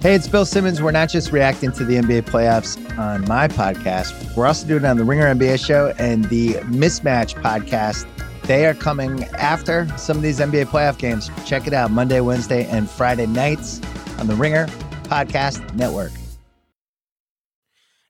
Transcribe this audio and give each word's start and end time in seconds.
Hey, 0.00 0.14
it's 0.14 0.28
Bill 0.28 0.44
Simmons. 0.44 0.80
We're 0.80 0.92
not 0.92 1.08
just 1.08 1.32
reacting 1.32 1.72
to 1.72 1.84
the 1.84 1.96
NBA 1.96 2.22
playoffs 2.26 2.78
on 2.96 3.26
my 3.26 3.48
podcast, 3.48 4.36
we're 4.36 4.46
also 4.46 4.64
doing 4.64 4.84
it 4.84 4.86
on 4.86 4.96
the 4.96 5.02
Ringer 5.02 5.34
NBA 5.34 5.64
show 5.64 5.92
and 5.98 6.24
the 6.26 6.54
Mismatch 6.70 7.34
podcast. 7.42 8.06
They 8.42 8.66
are 8.66 8.74
coming 8.74 9.24
after 9.34 9.88
some 9.98 10.16
of 10.16 10.22
these 10.22 10.38
NBA 10.38 10.66
playoff 10.66 10.98
games. 10.98 11.32
Check 11.44 11.66
it 11.66 11.72
out 11.72 11.90
Monday, 11.90 12.20
Wednesday, 12.20 12.64
and 12.66 12.88
Friday 12.88 13.26
nights 13.26 13.80
on 14.20 14.28
the 14.28 14.36
Ringer 14.36 14.66
Podcast 15.02 15.74
Network. 15.74 16.12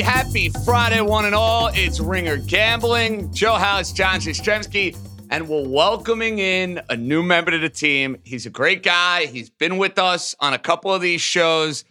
Happy 0.00 0.50
Friday, 0.64 1.00
one 1.00 1.24
and 1.24 1.34
all. 1.34 1.70
It's 1.74 1.98
Ringer 1.98 2.36
Gambling. 2.36 3.32
Joe 3.32 3.54
House, 3.54 3.92
John 3.92 4.20
Jastremski, 4.20 4.96
and 5.30 5.48
we're 5.48 5.66
welcoming 5.66 6.38
in 6.38 6.80
a 6.88 6.96
new 6.96 7.22
member 7.22 7.50
to 7.50 7.58
the 7.58 7.68
team. 7.68 8.16
He's 8.24 8.46
a 8.46 8.50
great 8.50 8.82
guy. 8.82 9.26
He's 9.26 9.50
been 9.50 9.76
with 9.76 9.98
us 9.98 10.34
on 10.40 10.54
a 10.54 10.58
couple 10.58 10.92
of 10.92 11.02
these 11.02 11.20
shows. 11.20 11.84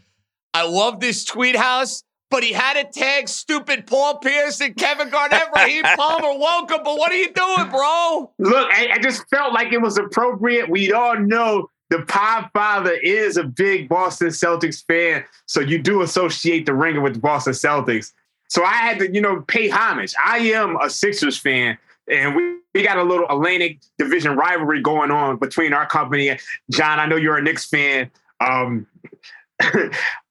I 0.53 0.63
love 0.67 0.99
this 0.99 1.25
tweet 1.25 1.55
house, 1.55 2.03
but 2.29 2.43
he 2.43 2.53
had 2.53 2.73
to 2.73 2.99
tag 2.99 3.27
stupid 3.27 3.87
Paul 3.87 4.19
Pierce 4.19 4.61
and 4.61 4.75
Kevin 4.75 5.09
Garnett, 5.09 5.49
Raheem 5.55 5.83
Palmer. 5.97 6.39
Welcome, 6.39 6.81
but 6.83 6.97
what 6.97 7.11
are 7.11 7.17
you 7.17 7.33
doing, 7.33 7.69
bro? 7.69 8.31
Look, 8.39 8.69
I, 8.71 8.89
I 8.93 8.99
just 8.99 9.27
felt 9.29 9.53
like 9.53 9.73
it 9.73 9.81
was 9.81 9.97
appropriate. 9.97 10.69
We 10.69 10.93
all 10.93 11.19
know 11.19 11.69
the 11.89 12.01
Pod 12.03 12.49
Father 12.53 12.93
is 12.93 13.37
a 13.37 13.43
big 13.43 13.87
Boston 13.87 14.27
Celtics 14.27 14.85
fan, 14.85 15.23
so 15.45 15.61
you 15.61 15.81
do 15.81 16.01
associate 16.01 16.65
the 16.65 16.73
ringer 16.73 17.01
with 17.01 17.13
the 17.13 17.19
Boston 17.19 17.53
Celtics. 17.53 18.11
So 18.49 18.63
I 18.63 18.73
had 18.73 18.99
to, 18.99 19.13
you 19.13 19.21
know, 19.21 19.41
pay 19.47 19.69
homage. 19.69 20.13
I 20.23 20.39
am 20.39 20.77
a 20.77 20.89
Sixers 20.89 21.37
fan, 21.37 21.77
and 22.09 22.35
we, 22.35 22.57
we 22.73 22.83
got 22.83 22.97
a 22.97 23.03
little 23.03 23.25
Atlantic 23.29 23.79
Division 23.97 24.35
rivalry 24.35 24.81
going 24.81 25.11
on 25.11 25.37
between 25.37 25.73
our 25.73 25.85
company. 25.85 26.37
John, 26.71 26.99
I 26.99 27.05
know 27.05 27.15
you're 27.15 27.37
a 27.37 27.41
Knicks 27.41 27.65
fan. 27.65 28.11
Um, 28.39 28.87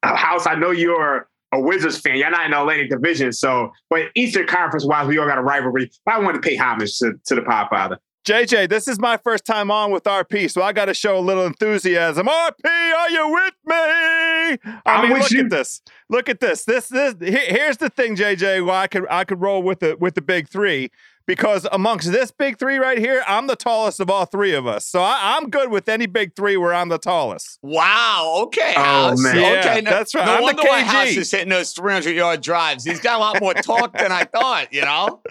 House, 0.02 0.46
I 0.46 0.54
know 0.54 0.70
you're 0.70 1.28
a 1.52 1.60
Wizards 1.60 1.98
fan. 1.98 2.16
You're 2.16 2.30
not 2.30 2.44
in 2.44 2.50
the 2.50 2.60
Atlantic 2.60 2.90
Division, 2.90 3.32
so 3.32 3.72
but 3.88 4.06
Eastern 4.14 4.46
Conference 4.46 4.84
wise, 4.84 5.08
we 5.08 5.18
all 5.18 5.26
got 5.26 5.38
a 5.38 5.42
rivalry. 5.42 5.90
But 6.04 6.14
I 6.14 6.18
want 6.18 6.34
to 6.34 6.46
pay 6.46 6.56
homage 6.56 6.98
to, 6.98 7.14
to 7.26 7.34
the 7.34 7.42
Pod 7.42 7.68
Father. 7.70 7.98
JJ, 8.26 8.68
this 8.68 8.88
is 8.88 8.98
my 8.98 9.16
first 9.16 9.44
time 9.44 9.70
on 9.70 9.92
with 9.92 10.02
RP, 10.02 10.50
so 10.50 10.60
I 10.60 10.72
got 10.72 10.86
to 10.86 10.94
show 10.94 11.16
a 11.16 11.20
little 11.20 11.46
enthusiasm. 11.46 12.26
RP, 12.26 12.64
are 12.92 13.08
you 13.10 13.30
with 13.32 13.54
me? 13.64 13.74
I 13.74 14.80
I'm 14.84 15.08
mean, 15.08 15.18
look 15.20 15.30
you. 15.30 15.44
at 15.44 15.50
this. 15.50 15.80
Look 16.08 16.28
at 16.28 16.40
this. 16.40 16.64
This 16.64 16.88
this 16.88 17.14
here- 17.20 17.38
here's 17.46 17.76
the 17.76 17.88
thing, 17.88 18.16
JJ. 18.16 18.66
Why 18.66 18.82
I 18.82 18.86
could 18.88 19.06
I 19.08 19.22
could 19.22 19.40
roll 19.40 19.62
with 19.62 19.78
the 19.78 19.96
with 20.00 20.16
the 20.16 20.22
big 20.22 20.48
three 20.48 20.90
because 21.26 21.66
amongst 21.72 22.10
this 22.12 22.30
big 22.30 22.58
three 22.58 22.78
right 22.78 22.98
here, 22.98 23.22
I'm 23.26 23.46
the 23.46 23.56
tallest 23.56 24.00
of 24.00 24.08
all 24.10 24.26
three 24.26 24.52
of 24.54 24.66
us. 24.66 24.86
So 24.86 25.00
I, 25.02 25.36
I'm 25.36 25.50
good 25.50 25.70
with 25.70 25.88
any 25.88 26.06
big 26.06 26.34
three 26.36 26.56
where 26.56 26.72
I'm 26.74 26.88
the 26.88 26.98
tallest. 26.98 27.58
Wow. 27.62 28.42
Okay, 28.44 28.74
Oh, 28.76 28.82
House. 28.82 29.22
man. 29.22 29.36
Yeah, 29.36 29.60
okay, 29.60 29.80
no, 29.80 29.90
that's 29.90 30.14
right. 30.14 30.24
No 30.26 30.32
I'm 30.32 30.38
the 30.38 30.44
wonder 30.44 30.62
why 30.62 30.82
House 30.82 31.08
is 31.08 31.30
hitting 31.30 31.48
those 31.48 31.72
300 31.72 32.10
yard 32.14 32.40
drives. 32.40 32.84
He's 32.84 33.00
got 33.00 33.16
a 33.16 33.18
lot 33.18 33.40
more 33.40 33.54
talk 33.54 33.96
than 33.98 34.12
I 34.12 34.24
thought. 34.24 34.72
You 34.72 34.82
know. 34.82 35.22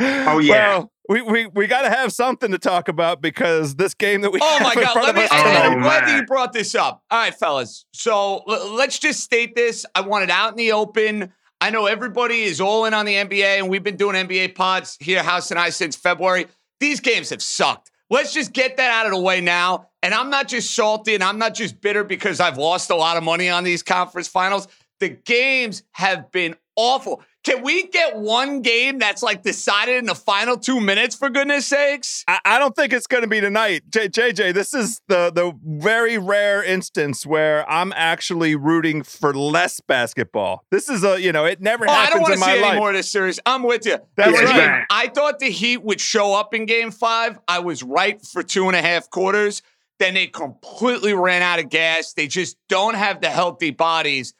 Oh 0.00 0.38
yeah. 0.38 0.78
Well, 0.78 0.92
we 1.08 1.22
we, 1.22 1.46
we 1.48 1.66
got 1.66 1.82
to 1.82 1.90
have 1.90 2.12
something 2.12 2.50
to 2.52 2.58
talk 2.58 2.88
about 2.88 3.20
because 3.20 3.76
this 3.76 3.94
game 3.94 4.20
that 4.22 4.32
we 4.32 4.40
Oh 4.42 4.58
my 4.62 4.74
God! 4.74 4.94
Let 4.96 5.14
me. 5.14 5.22
us 5.24 5.28
I- 5.32 5.42
tonight. 5.42 5.66
Oh, 5.66 5.70
I'm 5.72 5.80
glad 5.80 6.06
that 6.08 6.16
you 6.16 6.24
brought 6.26 6.52
this 6.52 6.74
up. 6.74 7.02
All 7.10 7.18
right, 7.18 7.34
fellas. 7.34 7.84
So 7.92 8.42
l- 8.48 8.74
let's 8.74 8.98
just 8.98 9.20
state 9.20 9.54
this. 9.54 9.84
I 9.94 10.00
want 10.02 10.24
it 10.24 10.30
out 10.30 10.50
in 10.52 10.56
the 10.56 10.72
open. 10.72 11.32
I 11.62 11.70
know 11.70 11.86
everybody 11.86 12.42
is 12.42 12.60
all 12.60 12.86
in 12.86 12.92
on 12.92 13.06
the 13.06 13.14
NBA, 13.14 13.60
and 13.60 13.68
we've 13.68 13.84
been 13.84 13.94
doing 13.94 14.16
NBA 14.16 14.56
pods 14.56 14.96
here, 14.98 15.22
House 15.22 15.52
and 15.52 15.60
I, 15.60 15.70
since 15.70 15.94
February. 15.94 16.48
These 16.80 16.98
games 16.98 17.30
have 17.30 17.40
sucked. 17.40 17.92
Let's 18.10 18.34
just 18.34 18.52
get 18.52 18.78
that 18.78 18.90
out 18.90 19.06
of 19.06 19.12
the 19.12 19.20
way 19.20 19.40
now. 19.40 19.86
And 20.02 20.12
I'm 20.12 20.28
not 20.28 20.48
just 20.48 20.74
salty 20.74 21.14
and 21.14 21.22
I'm 21.22 21.38
not 21.38 21.54
just 21.54 21.80
bitter 21.80 22.02
because 22.02 22.40
I've 22.40 22.58
lost 22.58 22.90
a 22.90 22.96
lot 22.96 23.16
of 23.16 23.22
money 23.22 23.48
on 23.48 23.62
these 23.62 23.84
conference 23.84 24.26
finals. 24.26 24.66
The 24.98 25.10
games 25.10 25.84
have 25.92 26.32
been 26.32 26.56
awful. 26.74 27.22
Can 27.44 27.62
we 27.64 27.88
get 27.88 28.16
one 28.16 28.62
game 28.62 29.00
that's 29.00 29.20
like 29.20 29.42
decided 29.42 29.96
in 29.96 30.04
the 30.06 30.14
final 30.14 30.56
two 30.56 30.80
minutes, 30.80 31.16
for 31.16 31.28
goodness 31.28 31.66
sakes? 31.66 32.22
I, 32.28 32.38
I 32.44 32.58
don't 32.60 32.76
think 32.76 32.92
it's 32.92 33.08
going 33.08 33.22
to 33.22 33.28
be 33.28 33.40
tonight, 33.40 33.82
J, 33.90 34.08
JJ. 34.08 34.54
This 34.54 34.72
is 34.72 35.00
the 35.08 35.32
the 35.34 35.52
very 35.64 36.18
rare 36.18 36.62
instance 36.62 37.26
where 37.26 37.68
I'm 37.68 37.92
actually 37.96 38.54
rooting 38.54 39.02
for 39.02 39.34
less 39.34 39.80
basketball. 39.80 40.64
This 40.70 40.88
is 40.88 41.02
a 41.02 41.20
you 41.20 41.32
know 41.32 41.44
it 41.44 41.60
never 41.60 41.84
Oh, 41.88 41.92
I 41.92 42.04
happens 42.04 42.12
don't 42.12 42.22
want 42.22 42.34
in 42.34 42.38
to 42.38 42.46
my 42.46 42.52
see 42.52 42.58
any 42.58 42.62
life. 42.62 42.78
more 42.78 42.90
of 42.90 42.94
this 42.96 43.10
series. 43.10 43.40
I'm 43.44 43.64
with 43.64 43.86
you. 43.86 43.98
That's 44.16 44.30
Here's 44.38 44.48
right. 44.48 44.76
thing. 44.78 44.84
I 44.90 45.08
thought 45.08 45.40
the 45.40 45.50
Heat 45.50 45.82
would 45.82 46.00
show 46.00 46.34
up 46.34 46.54
in 46.54 46.64
game 46.64 46.92
five. 46.92 47.40
I 47.48 47.58
was 47.58 47.82
right 47.82 48.24
for 48.24 48.44
two 48.44 48.68
and 48.68 48.76
a 48.76 48.82
half 48.82 49.10
quarters. 49.10 49.62
Then 49.98 50.14
they 50.14 50.28
completely 50.28 51.12
ran 51.12 51.42
out 51.42 51.58
of 51.58 51.68
gas. 51.70 52.12
They 52.12 52.28
just 52.28 52.56
don't 52.68 52.94
have 52.94 53.20
the 53.20 53.30
healthy 53.30 53.72
bodies. 53.72 54.32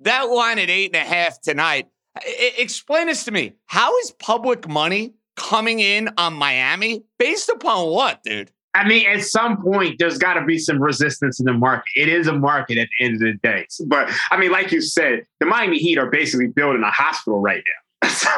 That 0.00 0.24
line 0.24 0.58
at 0.58 0.68
eight 0.68 0.94
and 0.94 1.02
a 1.02 1.08
half 1.08 1.40
tonight. 1.40 1.88
I- 2.16 2.20
I- 2.26 2.52
explain 2.60 3.06
this 3.06 3.24
to 3.24 3.30
me. 3.30 3.52
How 3.66 3.96
is 3.98 4.10
public 4.12 4.68
money 4.68 5.14
coming 5.36 5.80
in 5.80 6.10
on 6.18 6.34
Miami 6.34 7.04
based 7.18 7.48
upon 7.48 7.88
what, 7.88 8.22
dude? 8.22 8.50
I 8.74 8.86
mean, 8.86 9.06
at 9.08 9.22
some 9.22 9.60
point, 9.62 9.98
there's 9.98 10.16
got 10.18 10.34
to 10.34 10.44
be 10.44 10.56
some 10.58 10.80
resistance 10.80 11.40
in 11.40 11.46
the 11.46 11.52
market. 11.52 11.86
It 11.96 12.08
is 12.08 12.28
a 12.28 12.32
market 12.32 12.78
at 12.78 12.88
the 12.98 13.04
end 13.04 13.14
of 13.16 13.20
the 13.20 13.32
day. 13.42 13.66
But 13.86 14.10
I 14.30 14.36
mean, 14.36 14.52
like 14.52 14.70
you 14.70 14.80
said, 14.80 15.26
the 15.40 15.46
Miami 15.46 15.78
Heat 15.78 15.98
are 15.98 16.08
basically 16.08 16.46
building 16.46 16.82
a 16.82 16.90
hospital 16.90 17.40
right 17.40 17.62
now. 17.66 18.08
So 18.20 18.28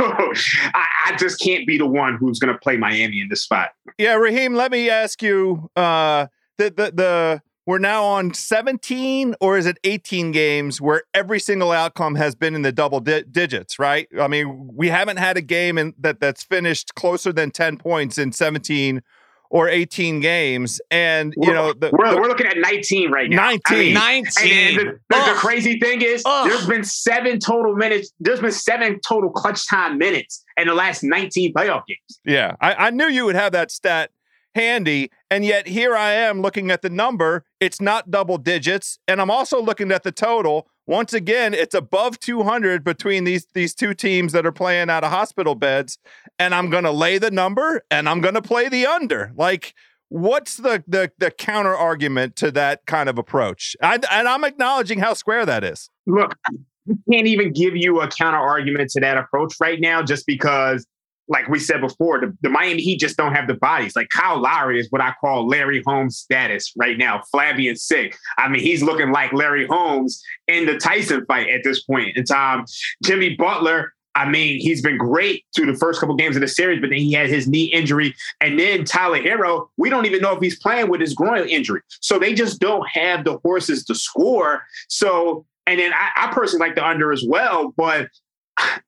I, 0.75 0.87
I 1.09 1.17
just 1.19 1.41
can't 1.41 1.67
be 1.67 1.77
the 1.77 1.87
one 1.87 2.17
who's 2.17 2.39
going 2.39 2.53
to 2.53 2.59
play 2.59 2.77
Miami 2.77 3.21
in 3.21 3.29
this 3.29 3.43
spot. 3.43 3.71
Yeah, 3.99 4.15
Raheem, 4.15 4.55
let 4.55 4.71
me 4.71 4.89
ask 4.91 5.23
you. 5.23 5.71
Uh, 5.77 6.27
the 6.59 6.71
the 6.71 6.93
the 6.95 7.43
we're 7.67 7.79
now 7.79 8.05
on 8.05 8.35
17 8.35 9.35
or 9.41 9.57
is 9.57 9.67
it 9.67 9.79
18 9.85 10.33
games 10.33 10.81
where 10.81 11.03
every 11.15 11.39
single 11.39 11.71
outcome 11.71 12.17
has 12.17 12.35
been 12.35 12.55
in 12.55 12.63
the 12.63 12.73
double 12.73 13.01
di- 13.01 13.23
digits, 13.31 13.79
right? 13.79 14.09
I 14.21 14.27
mean, 14.29 14.71
we 14.75 14.89
haven't 14.89 15.19
had 15.19 15.37
a 15.37 15.41
game 15.43 15.79
in, 15.79 15.95
that 16.01 16.19
that's 16.21 16.43
finished 16.43 16.95
closer 16.95 17.33
than 17.33 17.51
10 17.51 17.77
points 17.79 18.19
in 18.19 18.33
17 18.33 19.03
or 19.51 19.69
18 19.69 20.21
games. 20.21 20.81
And, 20.91 21.35
you 21.37 21.51
We're- 21.51 21.55
know, 21.55 21.73
the, 21.75 21.91
we're, 21.93 22.11
the- 22.11 22.17
we're 22.17 22.27
looking 22.29 22.47
at 22.47 22.57
19 22.59 23.13
right 23.13 23.31
now. 23.31 23.51
19. 23.51 23.61
I 23.77 23.81
mean, 23.81 23.95
19. 23.95 24.53
And 24.53 24.79
the, 24.79 24.85
the, 25.11 25.17
the 25.17 25.35
crazy 25.37 25.79
thing 25.79 26.03
is, 26.03 26.23
Ugh. 26.27 26.49
there's 26.49 26.67
been 26.67 26.85
seven 26.85 27.39
total 27.39 27.77
minutes. 27.77 28.13
There's 28.19 28.41
been 28.41 28.51
seven 28.53 28.99
total 29.07 29.31
clutch 29.31 29.69
time 29.69 29.99
minutes 29.99 30.43
in 30.57 30.67
the 30.67 30.75
last 30.75 31.05
19 31.05 31.53
playoff 31.53 31.83
games. 31.87 32.21
Yeah, 32.25 32.57
I, 32.61 32.87
I 32.87 32.91
knew 32.91 33.07
you 33.09 33.25
would 33.27 33.37
have 33.37 33.53
that 33.53 33.71
stat 33.71 34.11
handy. 34.55 35.11
And 35.33 35.47
yet 35.47 35.67
here 35.67 35.97
I 35.97 36.13
am 36.13 36.43
looking 36.43 36.71
at 36.71 36.83
the 36.83 36.91
number. 36.91 37.45
It's 37.59 37.81
not 37.81 38.11
double 38.11 38.37
digits. 38.37 38.99
And 39.09 39.19
I'm 39.19 39.31
also 39.31 39.63
looking 39.63 39.91
at 39.91 40.03
the 40.03 40.13
total. 40.13 40.69
Once 40.87 41.15
again, 41.15 41.55
it's 41.55 41.75
above 41.75 42.21
200 42.21 42.85
between 42.85 43.25
these 43.25 43.47
these 43.55 43.75
two 43.75 43.95
teams 43.95 44.35
that 44.35 44.45
are 44.45 44.53
playing 44.53 44.91
out 44.91 45.05
of 45.05 45.11
hospital 45.11 45.55
beds. 45.55 45.97
And 46.39 46.55
I'm 46.55 46.69
going 46.69 46.85
to 46.85 46.91
lay 46.91 47.17
the 47.17 47.31
number 47.31 47.81
and 47.91 48.11
I'm 48.11 48.21
going 48.21 48.35
to 48.35 48.43
play 48.43 48.69
the 48.69 48.85
under. 48.85 49.33
Like, 49.35 49.73
what's 50.11 50.59
the 50.59 50.85
the 50.87 51.11
the 51.17 51.31
counter 51.31 51.75
argument 51.75 52.37
to 52.37 52.51
that 52.51 52.85
kind 52.85 53.09
of 53.09 53.17
approach? 53.17 53.75
I, 53.81 53.95
and 54.11 54.29
I'm 54.29 54.45
acknowledging 54.45 54.99
how 54.99 55.15
square 55.15 55.47
that 55.47 55.65
is. 55.65 55.89
Look, 56.07 56.35
I 56.47 56.93
can't 57.11 57.27
even 57.27 57.55
give 57.55 57.75
you 57.75 58.03
a 58.03 58.09
counter 58.09 58.37
argument 58.37 58.91
to 58.91 59.01
that 59.01 59.17
approach 59.17 59.55
right 59.63 59.81
now, 59.81 60.03
just 60.03 60.27
because, 60.27 60.87
like 61.29 61.49
we 61.49 61.59
said 61.59 61.81
before, 61.81 62.21
the, 62.21 62.37
the 62.43 62.49
Miami 62.49 62.83
Heat 62.83 63.01
just 63.01 63.17
don't 63.17 63.35
have 63.35 63.47
the 63.47 63.55
bodies. 63.55 63.95
Like 63.97 64.09
Kyle 64.09 64.41
Lowry 64.41 64.81
is 64.81 64.89
what 64.91 65.01
I 65.01 65.13
call 65.21 65.47
Larry 65.47 65.83
Holmes 65.87 66.19
status 66.19 66.73
right 66.77 66.99
now, 66.99 67.23
flabby 67.31 67.69
and 67.69 67.79
sick. 67.79 68.17
I 68.39 68.49
mean, 68.49 68.63
he's 68.63 68.83
looking 68.83 69.13
like 69.13 69.33
Larry 69.33 69.67
Holmes 69.67 70.23
in 70.49 70.67
the 70.67 70.79
Tyson 70.79 71.25
fight 71.27 71.49
at 71.49 71.63
this 71.65 71.83
point 71.83 72.17
in 72.17 72.25
time. 72.25 72.65
Jimmy 73.05 73.35
Butler. 73.37 73.93
I 74.15 74.29
mean, 74.29 74.61
he's 74.61 74.83
been 74.83 74.99
great 74.99 75.47
through 75.57 75.73
the 75.73 75.79
first 75.79 75.99
couple 75.99 76.15
games 76.17 76.37
of 76.37 76.43
the 76.43 76.49
series, 76.49 76.83
but 76.83 76.91
then 76.91 76.99
he 76.99 77.15
had 77.15 77.31
his 77.31 77.49
knee 77.49 77.65
injury. 77.65 78.15
And 78.43 78.59
then 78.61 78.85
Tyler 78.85 79.23
Herro, 79.23 79.71
we 79.79 79.89
don't 79.89 80.05
even 80.05 80.21
know 80.21 80.35
if 80.37 80.43
he's 80.43 80.59
playing 80.59 80.91
with 80.91 81.01
his 81.01 81.15
groin 81.15 81.49
injury. 81.49 81.81
So 81.89 82.19
they 82.19 82.35
just 82.35 82.61
don't 82.61 82.87
have 82.91 83.25
the 83.25 83.39
horses 83.39 83.87
to 83.87 83.95
score. 83.95 84.65
So 84.89 85.47
and 85.67 85.79
then 85.79 85.93
I, 85.93 86.11
I 86.17 86.33
personally 86.33 86.67
like 86.67 86.77
the 86.77 86.87
under 86.87 87.13
as 87.13 87.25
well, 87.27 87.73
but 87.77 88.09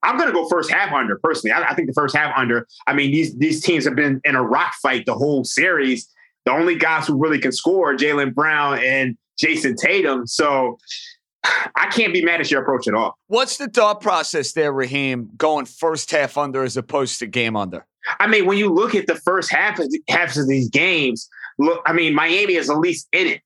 I'm 0.03 0.17
going 0.17 0.27
to 0.27 0.33
go 0.33 0.47
first 0.47 0.71
half 0.71 0.91
under 0.91 1.17
personally. 1.17 1.51
I, 1.51 1.69
I 1.69 1.73
think 1.75 1.87
the 1.87 1.93
first 1.93 2.15
half 2.15 2.35
under. 2.37 2.67
I 2.87 2.93
mean, 2.93 3.11
these 3.11 3.35
these 3.37 3.61
teams 3.61 3.85
have 3.85 3.95
been 3.95 4.21
in 4.23 4.35
a 4.35 4.43
rock 4.43 4.73
fight 4.81 5.05
the 5.05 5.15
whole 5.15 5.43
series. 5.43 6.07
The 6.45 6.51
only 6.51 6.75
guys 6.75 7.07
who 7.07 7.17
really 7.17 7.39
can 7.39 7.51
score 7.51 7.91
are 7.91 7.95
Jaylen 7.95 8.33
Brown 8.33 8.79
and 8.79 9.17
Jayson 9.37 9.75
Tatum. 9.75 10.27
So 10.27 10.77
I 11.75 11.87
can't 11.87 12.13
be 12.13 12.23
mad 12.23 12.41
at 12.41 12.51
your 12.51 12.61
approach 12.61 12.87
at 12.87 12.93
all. 12.93 13.17
What's 13.27 13.57
the 13.57 13.67
thought 13.67 14.01
process 14.01 14.53
there, 14.53 14.71
Raheem, 14.71 15.29
going 15.37 15.65
first 15.65 16.11
half 16.11 16.37
under 16.37 16.63
as 16.63 16.77
opposed 16.77 17.19
to 17.19 17.27
game 17.27 17.55
under? 17.55 17.85
I 18.19 18.27
mean, 18.27 18.45
when 18.45 18.57
you 18.57 18.71
look 18.71 18.93
at 18.93 19.07
the 19.07 19.15
first 19.15 19.51
half 19.51 19.79
of 19.79 19.91
halves 20.07 20.37
of 20.37 20.47
these 20.47 20.69
games, 20.69 21.27
look, 21.57 21.81
I 21.85 21.93
mean, 21.93 22.13
Miami 22.13 22.55
is 22.55 22.69
at 22.69 22.77
least 22.77 23.07
in 23.11 23.27
it. 23.27 23.41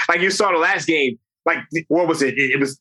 like 0.08 0.20
you 0.20 0.30
saw 0.30 0.52
the 0.52 0.58
last 0.58 0.86
game, 0.86 1.18
like 1.46 1.58
what 1.88 2.08
was 2.08 2.20
it? 2.22 2.36
It, 2.36 2.52
it 2.52 2.60
was 2.60 2.78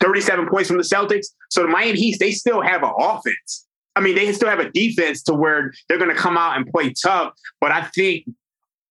37 0.00 0.48
points 0.48 0.68
from 0.68 0.78
the 0.78 0.84
Celtics. 0.84 1.26
So 1.50 1.62
the 1.62 1.68
Miami 1.68 1.98
Heat, 1.98 2.18
they 2.18 2.32
still 2.32 2.62
have 2.62 2.82
an 2.82 2.92
offense. 2.98 3.66
I 3.96 4.00
mean, 4.00 4.14
they 4.14 4.32
still 4.32 4.48
have 4.48 4.60
a 4.60 4.70
defense 4.70 5.22
to 5.24 5.34
where 5.34 5.72
they're 5.88 5.98
going 5.98 6.14
to 6.14 6.16
come 6.16 6.36
out 6.36 6.56
and 6.56 6.66
play 6.66 6.92
tough. 6.92 7.32
But 7.60 7.72
I 7.72 7.82
think 7.82 8.26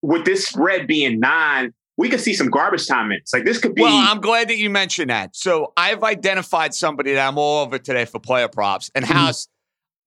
with 0.02 0.26
this 0.26 0.46
spread 0.48 0.88
being 0.88 1.20
nine, 1.20 1.74
we 1.98 2.10
could 2.10 2.22
see 2.22 2.34
some 2.34 2.50
garbage 2.50 2.88
time 2.88 3.10
minutes. 3.10 3.34
Like 3.34 3.46
this 3.46 3.58
could 3.58 3.74
be. 3.74 3.82
Well, 3.82 3.96
I'm 3.96 4.22
glad 4.22 4.50
that 4.50 4.58
you 4.58 4.70
mentioned 4.70 5.10
that. 5.10 5.36
So 5.36 5.74
I've 5.78 6.04
identified 6.04 6.74
somebody 6.74 7.14
that 7.14 7.28
I'm 7.28 7.38
all 7.38 7.64
over 7.64 7.80
today 7.80 8.06
for 8.06 8.20
player 8.20 8.48
props. 8.48 8.92
And 8.94 9.06
mm-hmm. 9.06 9.14
House, 9.14 9.48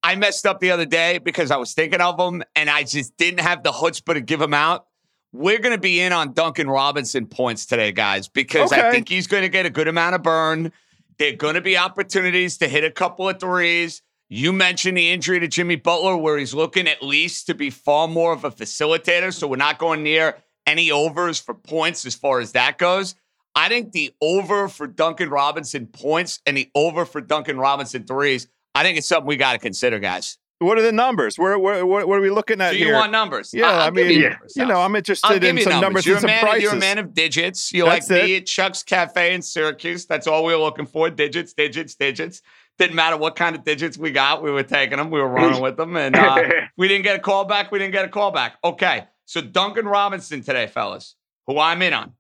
I 0.03 0.15
messed 0.17 0.47
up 0.47 0.61
the 0.61 0.71
other 0.71 0.87
day 0.87 1.19
because 1.19 1.51
I 1.51 1.57
was 1.57 1.75
thinking 1.75 2.01
of 2.01 2.17
them 2.17 2.43
and 2.55 2.71
I 2.71 2.85
just 2.85 3.17
didn't 3.17 3.41
have 3.41 3.63
the 3.63 3.73
chutzpah 3.73 4.15
to 4.15 4.21
give 4.21 4.41
them 4.41 4.55
out. 4.55 4.87
We're 5.33 5.61
going 5.61 5.75
to 5.75 5.81
be 5.81 6.01
in 6.01 6.13
on 6.13 6.33
Duncan 6.33 6.69
Robinson 6.69 7.27
points 7.27 7.67
today, 7.67 7.93
guys, 7.93 8.29
because 8.29 8.73
I 8.73 8.91
think 8.91 9.09
he's 9.09 9.29
going 9.29 9.43
to 9.43 9.49
get 9.49 9.65
a 9.65 9.71
good 9.71 9.87
amount 9.87 10.17
of 10.17 10.23
burn. 10.23 10.73
There 11.19 11.33
are 11.33 11.37
going 11.37 11.55
to 11.55 11.61
be 11.61 11.77
opportunities 11.77 12.59
to 12.59 12.69
hit 12.69 12.83
a 12.83 12.91
couple 12.91 13.29
of 13.29 13.39
threes. 13.39 14.03
You 14.29 14.53
mentioned 14.53 14.97
the 14.97 15.11
injury 15.11 15.39
to 15.41 15.49
Jimmy 15.49 15.77
Butler, 15.77 16.17
where 16.17 16.39
he's 16.39 16.55
looking 16.55 16.89
at 16.89 17.03
least 17.03 17.47
to 17.47 17.55
be 17.55 17.71
far 17.71 18.09
more 18.09 18.33
of 18.33 18.45
a 18.45 18.51
facilitator. 18.51 19.33
So 19.33 19.47
we're 19.47 19.57
not 19.57 19.79
going 19.79 20.03
near 20.03 20.37
any 20.67 20.91
overs 20.91 21.39
for 21.39 21.55
points 21.55 22.05
as 22.07 22.15
far 22.15 22.41
as 22.41 22.53
that 22.53 22.79
goes. 22.79 23.15
I 23.55 23.69
think 23.69 23.93
the 23.93 24.15
over 24.21 24.69
for 24.69 24.87
Duncan 24.87 25.31
Robinson 25.31 25.87
points 25.87 26.41
and 26.47 26.57
the 26.57 26.71
over 26.75 27.05
for 27.05 27.21
Duncan 27.21 27.59
Robinson 27.59 28.05
threes, 28.05 28.47
I 28.75 28.83
think 28.83 28.99
it's 28.99 29.09
something 29.09 29.27
we 29.27 29.37
got 29.37 29.53
to 29.53 29.59
consider, 29.59 29.99
guys. 29.99 30.39
What 30.61 30.77
are 30.77 30.83
the 30.83 30.93
numbers? 30.93 31.39
Where, 31.39 31.59
where, 31.59 31.87
what, 31.87 32.07
are 32.07 32.21
we 32.21 32.29
looking 32.29 32.61
at 32.61 32.73
Do 32.73 32.77
you 32.77 32.85
here? 32.87 32.95
want 32.95 33.11
numbers? 33.11 33.51
Yeah, 33.55 33.71
I'll 33.71 33.89
I 33.89 33.91
mean, 33.91 34.11
you, 34.11 34.31
you 34.55 34.67
know, 34.67 34.79
I'm 34.79 34.95
interested 34.95 35.43
in 35.43 35.59
some 35.63 35.71
numbers. 35.73 35.81
numbers 35.81 36.07
You're 36.07 36.17
and 36.17 36.25
a 36.27 36.29
some 36.29 36.31
man. 36.37 36.41
prices. 36.43 36.63
You're 36.63 36.75
a 36.75 36.79
man 36.79 36.99
of 36.99 37.15
digits. 37.15 37.73
You 37.73 37.87
like 37.87 38.09
me 38.11 38.37
at 38.37 38.45
Chuck's 38.45 38.83
Cafe 38.83 39.33
in 39.33 39.41
Syracuse. 39.41 40.05
That's 40.05 40.27
all 40.27 40.45
we 40.45 40.53
were 40.55 40.61
looking 40.61 40.85
for. 40.85 41.09
Digits, 41.09 41.55
digits, 41.55 41.95
digits. 41.95 42.43
Didn't 42.77 42.95
matter 42.95 43.17
what 43.17 43.37
kind 43.37 43.57
of 43.57 43.65
digits 43.65 43.97
we 43.97 44.11
got. 44.11 44.43
We 44.43 44.51
were 44.51 44.63
taking 44.63 44.99
them. 44.99 45.11
We 45.11 45.19
were 45.19 45.29
running 45.29 45.63
with 45.63 45.79
them, 45.79 45.97
and 45.97 46.15
uh, 46.15 46.43
we 46.77 46.89
didn't 46.89 47.05
get 47.05 47.17
a 47.17 47.21
call 47.21 47.47
back. 47.47 47.73
We 47.73 47.79
didn't 47.79 47.93
get 47.93 48.05
a 48.05 48.09
call 48.09 48.31
back. 48.31 48.57
Okay, 48.63 49.05
so 49.25 49.41
Duncan 49.41 49.87
Robinson 49.87 50.43
today, 50.43 50.67
fellas, 50.67 51.17
who 51.47 51.59
I'm 51.59 51.81
in 51.81 51.95
on. 51.95 52.13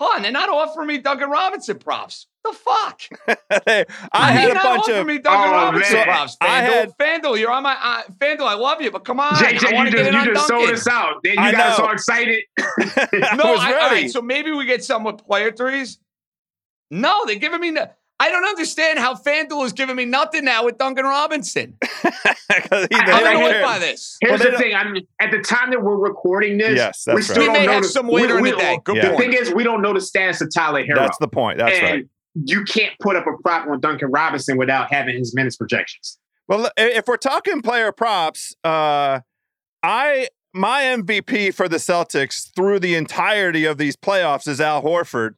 Hold 0.00 0.16
on, 0.16 0.22
they're 0.22 0.32
not 0.32 0.48
offering 0.48 0.88
me 0.88 0.96
Duncan 0.98 1.28
Robinson 1.30 1.78
props. 1.78 2.26
The 2.42 2.52
fuck? 2.54 3.02
I 4.12 4.32
had 4.32 4.50
a 4.50 4.54
not 4.54 4.62
bunch 4.62 4.80
offering 4.84 4.98
of 5.00 5.06
me 5.06 5.18
Duncan 5.18 5.48
Oh, 5.50 5.52
Robinson 5.52 5.92
man. 5.94 6.04
props. 6.06 6.36
I 6.40 6.46
FanDuel, 6.46 6.72
had- 6.72 6.98
FanDuel, 6.98 7.38
you're 7.38 7.50
on 7.52 7.62
my 7.62 7.76
uh, 7.78 8.02
FanDuel. 8.18 8.46
I 8.46 8.54
love 8.54 8.80
you, 8.80 8.90
but 8.90 9.04
come 9.04 9.20
on, 9.20 9.34
JJ, 9.34 9.74
want 9.74 9.90
you 9.90 9.96
get 9.96 10.04
just, 10.04 10.08
in 10.08 10.14
you 10.14 10.18
on 10.20 10.26
just 10.34 10.48
sold 10.48 10.60
Duncan. 10.62 10.74
us 10.74 10.86
out. 10.88 11.22
Then 11.22 11.38
I 11.38 11.50
you 11.50 11.52
got 11.56 11.66
us 11.72 11.78
know. 11.78 11.84
all 11.84 11.92
excited. 11.92 12.42
No, 12.58 13.52
was 13.52 13.60
I, 13.60 13.72
all 13.72 13.72
ready. 13.90 13.94
right. 14.02 14.10
So 14.10 14.22
maybe 14.22 14.52
we 14.52 14.64
get 14.64 14.82
some 14.82 15.04
with 15.04 15.18
player 15.18 15.52
threes. 15.52 15.98
No, 16.90 17.24
they're 17.26 17.36
giving 17.36 17.60
me. 17.60 17.70
No, 17.70 17.88
I 18.20 18.28
don't 18.30 18.44
understand 18.44 18.98
how 18.98 19.14
FanDuel 19.14 19.64
is 19.64 19.72
giving 19.72 19.96
me 19.96 20.04
nothing 20.04 20.44
now 20.44 20.64
with 20.66 20.76
Duncan 20.78 21.04
Robinson. 21.06 21.76
'Cause 22.02 22.02
he- 22.02 22.08
I- 22.52 22.86
they 22.88 22.96
I'm 22.96 23.06
don't 23.24 23.36
annoyed 23.36 23.62
by 23.62 23.78
this. 23.78 24.16
Here's 24.20 24.30
Well, 24.32 24.38
the 24.38 24.50
don't- 24.52 24.60
thing. 24.60 24.74
I 24.74 24.84
mean, 24.90 25.06
at 25.20 25.30
the 25.30 25.38
time 25.40 25.70
that 25.70 25.82
we're 25.82 25.96
recording 25.96 26.58
this, 26.58 26.76
Yes, 26.76 27.04
we 27.12 27.22
still 27.22 27.38
right. 27.38 27.44
Don't 27.46 27.52
may 27.54 27.66
know 27.66 27.72
have 27.72 27.82
the- 27.84 27.88
some 27.88 28.06
we- 28.08 28.20
later 28.22 28.38
in 28.38 28.44
the 28.44 28.50
day. 28.56 28.78
Good 28.84 28.96
Yeah. 28.96 29.10
The 29.12 29.16
thing 29.16 29.32
is, 29.32 29.52
we 29.54 29.64
don't 29.64 29.80
know 29.82 29.92
the 29.94 30.00
status 30.00 30.40
of 30.40 30.52
Tyler 30.54 30.84
Herro. 30.84 30.96
That's 30.96 31.18
the 31.18 31.28
point. 31.28 31.58
That's 31.58 31.78
and 31.78 31.82
right. 31.84 32.04
you 32.34 32.64
can't 32.64 32.92
put 33.00 33.16
up 33.16 33.26
a 33.26 33.40
prop 33.42 33.66
on 33.68 33.80
Duncan 33.80 34.10
Robinson 34.10 34.56
without 34.58 34.92
having 34.92 35.16
his 35.16 35.34
minutes 35.34 35.56
projections. 35.56 36.18
Well, 36.46 36.70
if 36.76 37.06
we're 37.06 37.16
talking 37.16 37.62
player 37.62 37.90
props, 37.92 38.54
uh, 38.64 39.20
I 39.82 40.28
my 40.52 40.82
MVP 40.82 41.54
for 41.54 41.68
the 41.68 41.76
Celtics 41.76 42.50
through 42.56 42.80
the 42.80 42.96
entirety 42.96 43.64
of 43.64 43.78
these 43.78 43.94
playoffs 43.96 44.48
is 44.48 44.60
Al 44.60 44.82
Horford. 44.82 45.36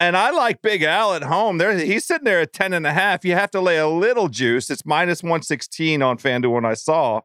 And 0.00 0.16
I 0.16 0.30
like 0.30 0.62
Big 0.62 0.82
Al 0.82 1.12
at 1.14 1.22
home. 1.22 1.58
There, 1.58 1.76
he's 1.76 2.06
sitting 2.06 2.24
there 2.24 2.40
at 2.40 2.54
10 2.54 2.72
and 2.72 2.86
a 2.86 2.92
half. 2.92 3.22
You 3.22 3.34
have 3.34 3.50
to 3.50 3.60
lay 3.60 3.76
a 3.76 3.86
little 3.86 4.28
juice. 4.28 4.70
It's 4.70 4.86
minus 4.86 5.22
116 5.22 6.00
on 6.00 6.16
FanDuel 6.16 6.52
when 6.52 6.64
I 6.64 6.72
saw. 6.72 7.20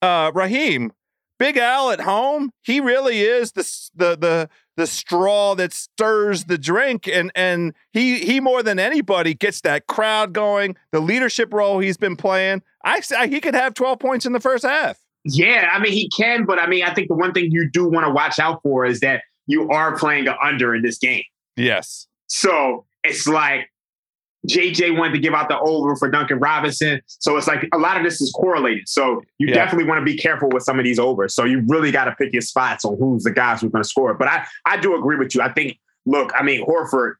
Uh, 0.00 0.32
Raheem, 0.34 0.92
Big 1.38 1.58
Al 1.58 1.90
at 1.90 2.00
home, 2.00 2.50
he 2.62 2.80
really 2.80 3.20
is 3.20 3.52
the 3.52 3.62
the 3.94 4.16
the 4.16 4.48
the 4.76 4.86
straw 4.86 5.54
that 5.54 5.72
stirs 5.72 6.44
the 6.44 6.58
drink 6.58 7.06
and 7.06 7.30
and 7.34 7.74
he 7.92 8.18
he 8.18 8.40
more 8.40 8.62
than 8.62 8.78
anybody 8.78 9.32
gets 9.34 9.60
that 9.60 9.86
crowd 9.86 10.32
going 10.32 10.76
the 10.90 10.98
leadership 11.00 11.54
role 11.54 11.78
he's 11.78 11.96
been 11.96 12.16
playing 12.16 12.60
i 12.84 12.98
say 12.98 13.28
he 13.28 13.40
could 13.40 13.54
have 13.54 13.72
12 13.74 14.00
points 14.00 14.26
in 14.26 14.32
the 14.32 14.40
first 14.40 14.64
half 14.64 14.98
Yeah, 15.22 15.70
I 15.72 15.78
mean 15.78 15.92
he 15.92 16.08
can, 16.08 16.44
but 16.44 16.58
I 16.58 16.66
mean 16.66 16.82
I 16.84 16.92
think 16.92 17.06
the 17.06 17.14
one 17.14 17.32
thing 17.32 17.52
you 17.52 17.70
do 17.70 17.88
want 17.88 18.04
to 18.04 18.12
watch 18.12 18.40
out 18.40 18.62
for 18.64 18.84
is 18.84 18.98
that 19.00 19.22
you 19.46 19.70
are 19.70 19.96
playing 19.96 20.26
an 20.26 20.34
under 20.42 20.74
in 20.74 20.82
this 20.82 20.98
game. 20.98 21.22
yes 21.56 22.08
So 22.28 22.86
it's 23.02 23.26
like 23.26 23.70
JJ 24.48 24.98
wanted 24.98 25.12
to 25.14 25.18
give 25.20 25.32
out 25.34 25.48
the 25.48 25.58
over 25.58 25.96
for 25.96 26.10
Duncan 26.10 26.38
Robinson. 26.38 27.00
So 27.06 27.36
it's 27.36 27.46
like 27.46 27.66
a 27.72 27.78
lot 27.78 27.96
of 27.96 28.02
this 28.04 28.20
is 28.20 28.30
correlated. 28.32 28.88
So 28.88 29.22
you 29.38 29.48
Yeah. 29.48 29.54
definitely 29.54 29.88
want 29.88 30.00
to 30.00 30.04
be 30.04 30.16
careful 30.18 30.48
with 30.50 30.62
some 30.64 30.78
of 30.78 30.84
these 30.84 30.98
overs. 30.98 31.34
So 31.34 31.44
you 31.44 31.62
really 31.66 31.90
got 31.90 32.04
to 32.04 32.12
pick 32.16 32.32
your 32.32 32.42
spots 32.42 32.84
on 32.84 32.96
who's 32.98 33.22
the 33.24 33.30
guys 33.30 33.60
who's 33.62 33.70
going 33.72 33.82
to 33.82 33.88
score. 33.88 34.12
But 34.14 34.28
I, 34.28 34.46
I 34.66 34.76
do 34.76 34.96
agree 34.98 35.16
with 35.16 35.34
you. 35.34 35.40
I 35.40 35.50
think, 35.52 35.78
look, 36.04 36.30
I 36.38 36.42
mean, 36.42 36.66
Horford, 36.66 37.14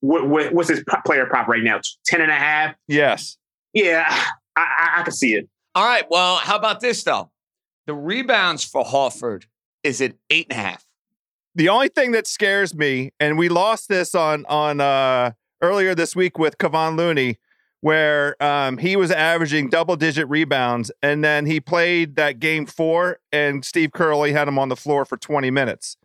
what, 0.00 0.26
what, 0.28 0.52
what's 0.54 0.68
his 0.70 0.82
player 1.04 1.26
prop 1.26 1.48
right 1.48 1.62
now? 1.62 1.80
10 2.06 2.20
and 2.22 2.30
a 2.30 2.34
half? 2.34 2.74
yes 2.88 3.36
Yeah, 3.74 4.04
I, 4.56 4.60
I, 4.96 5.00
I 5.00 5.02
can 5.02 5.12
see 5.12 5.34
it. 5.34 5.48
All 5.74 5.84
right. 5.84 6.04
Well, 6.10 6.36
how 6.36 6.56
about 6.56 6.80
this 6.80 7.02
though? 7.02 7.30
The 7.86 7.94
rebounds 7.94 8.64
for 8.64 8.84
Horford 8.84 9.44
is 9.82 10.00
at 10.00 10.14
eight 10.30 10.46
and 10.50 10.58
a 10.58 10.62
half. 10.62 10.83
The 11.54 11.68
only 11.68 11.88
thing 11.88 12.12
that 12.12 12.26
scares 12.26 12.74
me 12.74 13.12
and 13.20 13.38
we 13.38 13.48
lost 13.48 13.88
this 13.88 14.14
on 14.14 14.44
on 14.46 14.80
uh 14.80 15.32
earlier 15.62 15.94
this 15.94 16.14
week 16.14 16.38
with 16.38 16.58
Kevon 16.58 16.96
Looney 16.96 17.38
where 17.80 18.42
um, 18.42 18.78
he 18.78 18.96
was 18.96 19.10
averaging 19.10 19.68
double 19.68 19.94
digit 19.94 20.26
rebounds 20.28 20.90
and 21.02 21.22
then 21.22 21.44
he 21.44 21.60
played 21.60 22.16
that 22.16 22.40
game 22.40 22.64
four 22.64 23.18
and 23.30 23.62
Steve 23.62 23.92
Curley 23.92 24.32
had 24.32 24.48
him 24.48 24.58
on 24.58 24.70
the 24.70 24.76
floor 24.76 25.04
for 25.04 25.18
20 25.18 25.50
minutes 25.50 25.98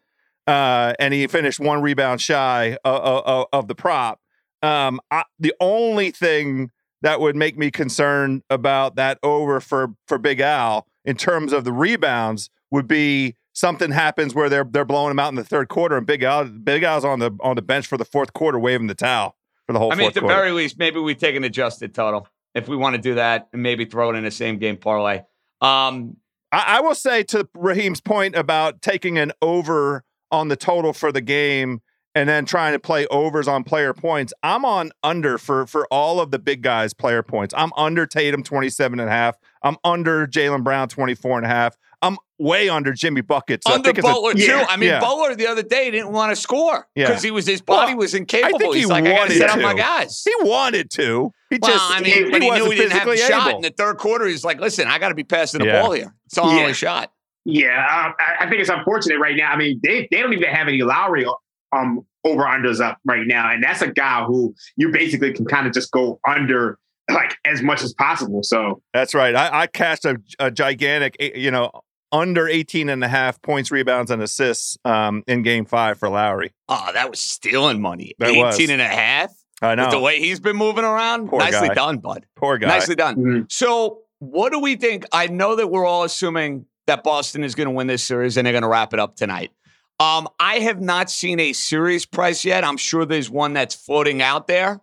uh, 0.49 0.93
and 0.99 1.13
he 1.13 1.25
finished 1.27 1.59
one 1.59 1.81
rebound 1.81 2.19
shy 2.19 2.77
of, 2.83 3.23
of, 3.25 3.45
of 3.53 3.67
the 3.67 3.75
prop. 3.75 4.19
Um, 4.61 4.99
I, 5.11 5.23
the 5.39 5.53
only 5.59 6.11
thing 6.11 6.71
that 7.01 7.21
would 7.21 7.35
make 7.35 7.57
me 7.57 7.71
concerned 7.71 8.43
about 8.49 8.95
that 8.95 9.19
over 9.23 9.61
for 9.61 9.93
for 10.07 10.17
Big 10.17 10.39
Al 10.41 10.85
in 11.05 11.15
terms 11.15 11.53
of 11.53 11.63
the 11.63 11.71
rebounds 11.71 12.49
would 12.71 12.87
be 12.87 13.35
something 13.59 13.91
happens 13.91 14.33
where 14.33 14.49
they're 14.49 14.63
they're 14.63 14.85
blowing 14.85 15.09
them 15.09 15.19
out 15.19 15.29
in 15.29 15.35
the 15.35 15.43
third 15.43 15.67
quarter, 15.67 15.97
and 15.97 16.07
Big 16.07 16.23
Al 16.23 16.45
Big 16.45 16.83
Al's 16.83 17.03
on 17.03 17.19
the 17.19 17.35
on 17.41 17.55
the 17.55 17.61
bench 17.61 17.87
for 17.87 17.97
the 17.97 18.05
fourth 18.05 18.33
quarter, 18.33 18.57
waving 18.57 18.87
the 18.87 18.95
towel 18.95 19.35
for 19.67 19.73
the 19.73 19.79
whole. 19.79 19.91
I 19.91 19.95
mean, 19.95 20.07
at 20.07 20.13
the 20.13 20.21
quarter. 20.21 20.35
very 20.35 20.51
least, 20.51 20.79
maybe 20.79 20.99
we 20.99 21.13
take 21.13 21.35
an 21.35 21.43
adjusted 21.43 21.93
total 21.93 22.27
if 22.55 22.67
we 22.67 22.75
want 22.75 22.95
to 22.95 23.01
do 23.01 23.15
that, 23.15 23.49
and 23.53 23.61
maybe 23.61 23.85
throw 23.85 24.09
it 24.11 24.15
in 24.15 24.25
a 24.25 24.31
same 24.31 24.57
game 24.57 24.77
parlay. 24.77 25.19
Um, 25.61 26.17
I, 26.51 26.77
I 26.77 26.81
will 26.81 26.95
say 26.95 27.23
to 27.23 27.47
Raheem's 27.53 28.01
point 28.01 28.35
about 28.35 28.81
taking 28.81 29.17
an 29.17 29.33
over 29.41 30.03
on 30.31 30.47
the 30.47 30.55
total 30.55 30.93
for 30.93 31.11
the 31.11 31.21
game 31.21 31.81
and 32.15 32.27
then 32.27 32.45
trying 32.45 32.73
to 32.73 32.79
play 32.79 33.05
overs 33.07 33.47
on 33.47 33.63
player 33.63 33.93
points. 33.93 34.33
I'm 34.43 34.65
on 34.65 34.91
under 35.03 35.37
for 35.37 35.65
for 35.67 35.87
all 35.91 36.19
of 36.19 36.31
the 36.31 36.39
big 36.39 36.61
guys 36.61 36.93
player 36.93 37.23
points. 37.23 37.53
I'm 37.57 37.71
under 37.77 38.05
Tatum 38.05 38.43
27 38.43 38.99
and 38.99 39.09
a 39.09 39.11
half. 39.11 39.37
I'm 39.63 39.77
under 39.83 40.25
Jaylen 40.27 40.63
Brown 40.63 40.87
24 40.89 41.37
and 41.37 41.45
a 41.45 41.49
half. 41.49 41.75
I'm 42.01 42.17
way 42.37 42.69
under 42.69 42.93
Jimmy 42.93 43.19
Bucket. 43.19 43.61
So 43.67 43.73
I 43.73 43.75
under 43.75 43.89
think 43.89 43.97
it's 43.97 44.07
a- 44.07 44.11
Butler 44.11 44.33
too. 44.33 44.39
yeah, 44.39 44.65
I 44.69 44.77
mean, 44.77 44.87
yeah. 44.87 45.01
Butler 45.01 45.35
the 45.35 45.47
other 45.47 45.63
day 45.63 45.91
didn't 45.91 46.13
want 46.13 46.31
to 46.31 46.35
score 46.37 46.87
Yeah. 46.95 47.07
because 47.07 47.21
he 47.21 47.29
was 47.31 47.45
his 47.45 47.61
body 47.61 47.91
Well, 47.91 47.97
was 47.99 48.13
incapable. 48.13 48.71
he 48.71 48.79
He's 48.79 48.87
like, 48.87 49.03
I 49.05 49.09
got 49.13 49.27
to 49.27 49.35
set 49.35 49.49
up 49.49 49.59
my 49.59 49.73
guys. 49.73 50.21
he 50.23 50.31
wanted 50.47 50.89
to. 50.91 51.33
He 51.49 51.59
Well, 51.61 51.71
just 51.71 51.91
I 51.91 51.99
mean, 51.99 52.13
he, 52.25 52.31
but 52.31 52.41
he, 52.41 52.47
wasn't 52.47 52.65
knew 52.65 52.71
he 52.71 52.77
didn't 52.77 52.97
have 52.97 53.07
a 53.09 53.17
shot 53.17 53.53
in 53.55 53.61
the 53.61 53.71
third 53.71 53.97
quarter. 53.97 54.25
He's 54.27 54.45
like, 54.45 54.61
listen, 54.61 54.87
I 54.87 54.97
got 54.97 55.09
to 55.09 55.15
be 55.15 55.25
passing 55.25 55.59
the 55.59 55.65
Yeah. 55.65 55.81
ball 55.81 55.91
here. 55.91 56.15
It's 56.27 56.37
our 56.37 56.49
Yeah. 56.53 56.61
only 56.61 56.73
shot. 56.73 57.11
Yeah, 57.43 58.11
I, 58.19 58.45
I 58.45 58.49
think 58.49 58.61
it's 58.61 58.69
unfortunate 58.69 59.19
right 59.19 59.35
now. 59.35 59.51
I 59.51 59.57
mean, 59.57 59.79
they, 59.83 60.07
they 60.09 60.19
don't 60.21 60.31
even 60.33 60.47
have 60.49 60.67
any 60.69 60.81
Lowry 60.81 61.25
um 61.71 62.05
over 62.25 62.43
unders 62.43 62.81
up 62.81 62.97
right 63.05 63.25
now, 63.25 63.51
and 63.51 63.63
that's 63.63 63.81
a 63.81 63.91
guy 63.91 64.23
who 64.25 64.53
you 64.75 64.91
basically 64.91 65.33
can 65.33 65.45
kind 65.45 65.67
of 65.67 65.73
just 65.73 65.91
go 65.91 66.19
under 66.27 66.77
like 67.09 67.37
as 67.45 67.61
much 67.61 67.81
as 67.81 67.93
possible. 67.93 68.43
So 68.43 68.81
That's 68.93 69.13
right. 69.13 69.35
I, 69.35 69.61
I 69.61 69.67
cashed 69.67 70.05
a, 70.05 70.17
a 70.37 70.51
gigantic, 70.51 71.15
eh, 71.19 71.31
you 71.35 71.51
know, 71.51 71.71
under 72.11 72.47
18 72.47 72.89
and 72.89 73.03
a 73.03 73.07
half 73.07 73.41
points, 73.41 73.71
rebounds, 73.71 74.11
and 74.11 74.21
assists 74.21 74.77
um, 74.85 75.23
in 75.27 75.41
game 75.43 75.65
five 75.65 75.97
for 75.97 76.09
Lowry. 76.09 76.51
Oh, 76.67 76.89
that 76.93 77.09
was 77.09 77.19
stealing 77.19 77.81
money. 77.81 78.13
That 78.19 78.29
18 78.29 78.43
was. 78.43 78.59
and 78.69 78.81
a 78.81 78.87
half. 78.87 79.31
I 79.61 79.75
With 79.75 79.91
the 79.91 79.99
way 79.99 80.19
he's 80.19 80.39
been 80.39 80.55
moving 80.55 80.85
around. 80.85 81.27
Poor 81.27 81.39
Nicely 81.39 81.67
guy. 81.67 81.73
done, 81.73 81.97
bud. 81.97 82.25
Poor 82.35 82.57
guy. 82.57 82.67
Nicely 82.67 82.95
done. 82.95 83.15
mhm. 83.17 83.51
So, 83.51 83.99
what 84.19 84.53
do 84.53 84.59
we 84.59 84.75
think? 84.75 85.05
I 85.11 85.27
know 85.27 85.55
that 85.57 85.67
we're 85.67 85.85
all 85.85 86.03
assuming 86.03 86.65
that 86.87 87.03
Boston 87.03 87.43
is 87.43 87.55
going 87.55 87.67
to 87.67 87.71
win 87.71 87.87
this 87.87 88.03
series 88.03 88.37
and 88.37 88.45
they're 88.45 88.53
going 88.53 88.63
to 88.63 88.69
wrap 88.69 88.93
it 88.93 88.99
up 88.99 89.15
tonight. 89.15 89.51
Um, 89.99 90.27
I 90.39 90.59
have 90.59 90.79
not 90.81 91.09
seen 91.09 91.39
a 91.39 91.51
series 91.53 92.05
price 92.05 92.45
yet. 92.45 92.63
I'm 92.63 92.77
sure 92.77 93.05
there's 93.05 93.29
one 93.29 93.53
that's 93.53 93.75
floating 93.75 94.21
out 94.21 94.47
there. 94.47 94.79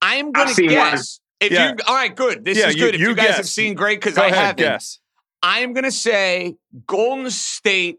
I 0.00 0.16
am 0.16 0.32
going 0.32 0.48
to 0.48 0.54
seen 0.54 0.66
one. 0.66 0.74
guess. 0.92 1.20
If 1.40 1.52
Yeah. 1.52 1.68
you 1.72 1.76
all 1.86 1.94
right, 1.94 2.14
good. 2.14 2.44
This 2.44 2.56
Yeah, 2.58 2.68
is 2.68 2.74
you- 2.76 2.80
good. 2.80 2.94
if 2.94 3.00
you 3.00 3.08
you 3.10 3.14
guys 3.14 3.26
guess. 3.28 3.36
have 3.36 3.48
seen 3.48 3.74
great 3.74 4.00
because 4.00 4.16
I 4.16 4.26
ahead, 4.28 4.34
haven't. 4.38 4.56
guess. 4.58 4.98
I 5.42 5.60
am 5.60 5.74
going 5.74 5.84
to 5.84 5.90
say 5.92 6.56
Golden 6.86 7.30
State 7.30 7.98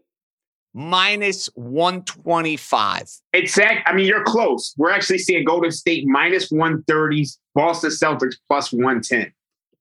minus 0.74 1.48
125. 1.54 3.08
exact. 3.32 3.88
I 3.88 3.92
mean, 3.94 4.06
you're 4.06 4.24
close. 4.24 4.74
We're 4.76 4.90
actually 4.90 5.18
seeing 5.18 5.44
Golden 5.44 5.70
State 5.70 6.04
minus 6.06 6.50
one 6.50 6.82
thirty, 6.88 7.26
Boston 7.54 7.90
Celtics 7.90 8.34
plus 8.48 8.72
one 8.72 9.00
ten. 9.00 9.32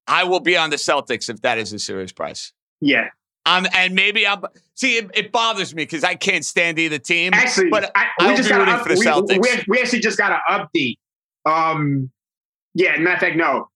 I 0.08 0.24
will 0.24 0.40
be 0.40 0.56
on 0.56 0.70
the 0.70 0.76
Celtics 0.78 1.30
if 1.30 1.42
that 1.42 1.58
is 1.58 1.74
a 1.74 1.80
serious 1.80 2.12
price. 2.12 2.54
Yeah, 2.80 3.10
Um, 3.48 3.66
and 3.74 3.96
maybe 3.96 4.28
I'm 4.28 4.44
see 4.76 4.98
it, 4.98 5.10
it 5.16 5.32
bothers 5.32 5.74
me 5.74 5.84
because 5.84 6.04
I 6.04 6.16
can't 6.16 6.46
stand 6.46 6.78
either 6.80 7.00
team. 7.00 7.34
actually, 7.34 7.70
but 7.70 7.92
I, 7.96 8.08
we 8.20 8.26
will 8.28 8.36
just 8.36 8.50
got 8.50 8.60
rooting 8.60 8.84
for 8.84 8.90
the 8.90 9.00
we, 9.00 9.06
Celtics. 9.06 9.42
We, 9.42 9.64
we 9.70 9.82
actually 9.82 10.02
just 10.02 10.18
got 10.18 10.34
an 10.34 10.40
update. 10.76 10.98
Um, 11.46 12.12
yeah, 12.74 12.98
matter 12.98 13.14
of 13.14 13.20
fact, 13.20 13.38
no, 13.38 13.70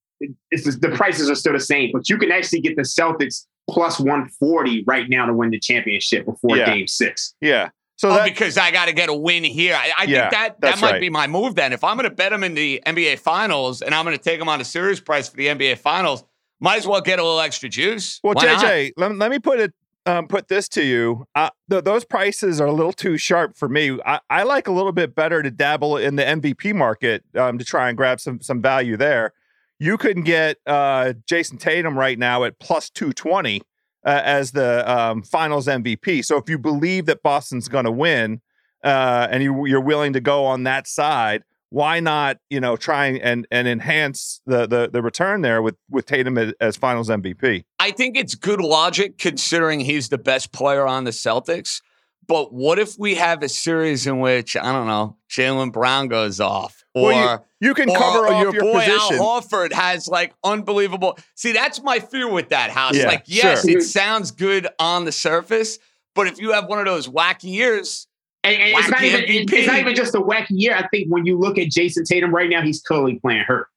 just, 0.54 0.82
the 0.82 0.90
prices 0.90 1.30
are 1.30 1.36
still 1.36 1.54
the 1.54 1.60
same, 1.60 1.92
but 1.94 2.10
you 2.10 2.18
can 2.18 2.32
actually 2.32 2.60
get 2.60 2.76
the 2.76 2.82
Celtics 2.82 3.46
plus 3.70 4.00
one 4.00 4.28
forty 4.40 4.84
right 4.86 5.10
now 5.10 5.26
to 5.26 5.34
win 5.34 5.52
the 5.52 5.60
championship 5.60 6.26
before 6.26 6.58
Yeah. 6.58 6.66
Game 6.66 6.88
Six. 6.88 7.34
Yeah. 7.40 7.70
So 7.96 8.10
oh, 8.10 8.16
that, 8.16 8.26
because 8.26 8.58
I 8.58 8.72
got 8.72 8.88
to 8.88 8.94
get 8.94 9.10
a 9.10 9.14
win 9.14 9.44
here. 9.44 9.76
I, 9.76 9.92
I 9.96 10.04
Yeah, 10.06 10.22
think 10.22 10.32
that 10.32 10.62
that 10.62 10.82
might 10.82 10.94
right. 10.94 11.02
be 11.02 11.12
my 11.12 11.28
move 11.28 11.54
then. 11.54 11.72
If 11.72 11.84
I'm 11.84 11.98
going 11.98 12.10
to 12.10 12.16
bet 12.16 12.32
them 12.32 12.44
in 12.44 12.56
the 12.56 12.82
NBA 12.84 13.20
Finals 13.20 13.84
and 13.84 13.94
I'm 13.94 14.04
going 14.06 14.18
to 14.18 14.24
take 14.24 14.40
them 14.40 14.50
on 14.50 14.60
a 14.60 14.66
series 14.66 15.00
price 15.00 15.30
for 15.30 15.38
the 15.38 15.46
NBA 15.46 15.78
Finals, 15.78 16.24
might 16.62 16.78
as 16.78 16.88
well 16.88 17.02
get 17.02 17.20
a 17.20 17.24
little 17.24 17.42
extra 17.42 17.68
juice. 17.68 18.20
well, 18.24 18.36
Why? 18.36 18.46
JJ, 18.46 18.94
let, 18.96 19.16
let 19.16 19.32
me 19.32 19.40
put 19.40 19.60
it. 19.60 19.74
Um, 20.04 20.28
put 20.28 20.48
this 20.48 20.68
to 20.70 20.84
you. 20.84 21.28
Uh, 21.36 21.52
th- 21.70 21.84
those 21.84 22.06
prices 22.06 22.60
are 22.60 22.66
a 22.66 22.72
little 22.72 22.94
too 22.94 23.18
sharp 23.18 23.56
for 23.56 23.70
me. 23.70 24.00
I, 24.04 24.20
I 24.32 24.44
like 24.44 24.68
a 24.68 24.72
little 24.72 24.94
bit 24.94 25.14
better 25.14 25.44
to 25.44 25.52
dabble 25.52 25.98
in 25.98 26.16
the 26.16 26.24
MVP 26.24 26.74
market 26.74 27.24
um, 27.38 27.60
to 27.60 27.66
try 27.66 27.88
and 27.88 27.96
grab 27.96 28.20
some 28.20 28.42
some 28.42 28.64
value 28.64 28.98
there. 28.98 29.34
You 29.78 30.00
can 30.00 30.22
get 30.22 30.58
uh, 30.66 31.14
Jayson 31.28 31.60
Tatum 31.60 32.00
right 32.00 32.18
now 32.18 32.44
at 32.46 32.58
plus 32.58 32.90
two 32.90 33.14
twenty 33.14 33.62
uh, 34.04 34.22
as 34.24 34.52
the 34.52 34.90
um, 34.92 35.22
Finals 35.22 35.68
MVP. 35.68 36.26
So 36.26 36.38
if 36.38 36.50
you 36.50 36.58
believe 36.58 37.06
that 37.06 37.22
Boston's 37.22 37.68
going 37.68 37.86
to 37.86 37.92
win, 37.92 38.42
uh, 38.84 39.28
and 39.30 39.44
you, 39.44 39.66
you're 39.66 39.82
willing 39.82 40.14
to 40.14 40.20
go 40.20 40.46
on 40.46 40.64
that 40.64 40.88
side, 40.88 41.44
why 41.72 42.02
not? 42.02 42.38
You 42.50 42.60
know, 42.60 42.76
try 42.76 43.08
and 43.08 43.48
and 43.50 43.68
enhance 43.68 44.42
the 44.46 44.68
the, 44.68 44.90
the 44.92 45.02
return 45.02 45.42
there 45.42 45.62
with 45.62 45.76
with 45.90 46.06
Tatum 46.06 46.38
as, 46.38 46.54
as 46.60 46.78
Finals 46.78 47.10
MVP. 47.10 47.64
I 47.80 47.92
think 47.92 48.18
it's 48.18 48.36
good 48.36 48.60
logic 48.60 49.18
considering 49.18 49.80
he's 49.80 50.10
the 50.10 50.18
best 50.18 50.52
player 50.52 50.86
on 50.86 51.06
the 51.06 51.12
Celtics. 51.12 51.82
But 52.28 52.54
what 52.54 52.78
if 52.78 53.00
we 53.00 53.16
have 53.16 53.42
a 53.42 53.50
series 53.50 54.06
in 54.06 54.20
which 54.20 54.56
I 54.56 54.72
don't 54.72 54.88
know 54.88 55.18
Jaylen 55.30 55.72
Brown 55.72 56.10
goes 56.10 56.40
off, 56.40 56.84
or 56.94 57.10
Well, 57.10 57.46
You 57.62 57.74
can 57.74 57.90
or, 57.90 57.98
cover 57.98 58.28
or 58.28 58.42
your, 58.42 58.54
your, 58.54 58.62
boy 58.62 58.86
position. 58.86 59.18
Al 59.18 59.42
Horford 59.42 59.72
has 59.72 60.10
like 60.10 60.34
unbelievable. 60.44 61.18
See, 61.36 61.54
that's 61.54 61.82
my 61.82 62.00
fear 62.00 62.30
with 62.30 62.50
that 62.50 62.70
house. 62.70 62.98
Yeah, 62.98 63.08
like, 63.08 63.24
yes, 63.28 63.62
sure. 63.62 63.78
it 63.78 63.84
sounds 63.84 64.32
good 64.32 64.68
on 64.78 65.06
the 65.06 65.12
surface, 65.14 65.80
but 66.16 66.28
if 66.28 66.40
you 66.40 66.52
have 66.52 66.68
one 66.68 66.80
of 66.80 66.86
those 66.86 67.08
wacky 67.08 67.54
years, 67.54 68.08
And, 68.44 68.56
and 68.56 68.78
it's 68.78 68.90
not 68.90 69.04
even 69.04 69.24
it's 69.28 69.68
not 69.68 69.78
even 69.78 69.96
just 69.96 70.16
a 70.16 70.20
wacky 70.20 70.48
year. 70.50 70.76
I 70.76 70.88
think 70.88 71.10
when 71.10 71.26
you 71.26 71.38
look 71.38 71.58
at 71.58 71.68
Jayson 71.68 72.06
Tatum 72.06 72.34
right 72.34 72.50
now, 72.50 72.62
he's 72.62 72.82
clearly 72.82 73.20
playing 73.20 73.44
hurt. 73.44 73.68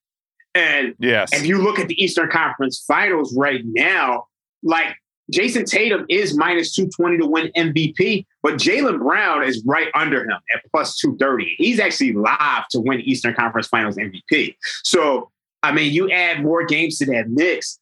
And 0.54 0.94
yes. 0.98 1.32
if 1.32 1.44
you 1.46 1.60
look 1.60 1.78
at 1.78 1.88
the 1.88 2.02
Eastern 2.02 2.30
Conference 2.30 2.82
Finals 2.86 3.36
right 3.36 3.60
now, 3.64 4.26
like 4.62 4.96
Jayson 5.32 5.64
Tatum 5.64 6.06
is 6.08 6.36
minus 6.36 6.74
220 6.74 7.18
to 7.18 7.26
win 7.26 7.50
MVP, 7.56 8.24
but 8.42 8.54
Jaylen 8.54 8.98
Brown 8.98 9.42
is 9.42 9.62
right 9.66 9.88
under 9.94 10.22
him 10.22 10.38
at 10.54 10.62
plus 10.70 10.96
230. 10.98 11.54
He's 11.58 11.80
actually 11.80 12.12
live 12.12 12.68
to 12.70 12.80
win 12.80 13.00
Eastern 13.00 13.34
Conference 13.34 13.66
Finals 13.66 13.96
MVP. 13.96 14.56
So, 14.82 15.30
I 15.62 15.72
mean, 15.72 15.92
you 15.92 16.10
add 16.10 16.42
more 16.42 16.64
games 16.64 16.98
to 16.98 17.06
that 17.06 17.28
mix, 17.28 17.78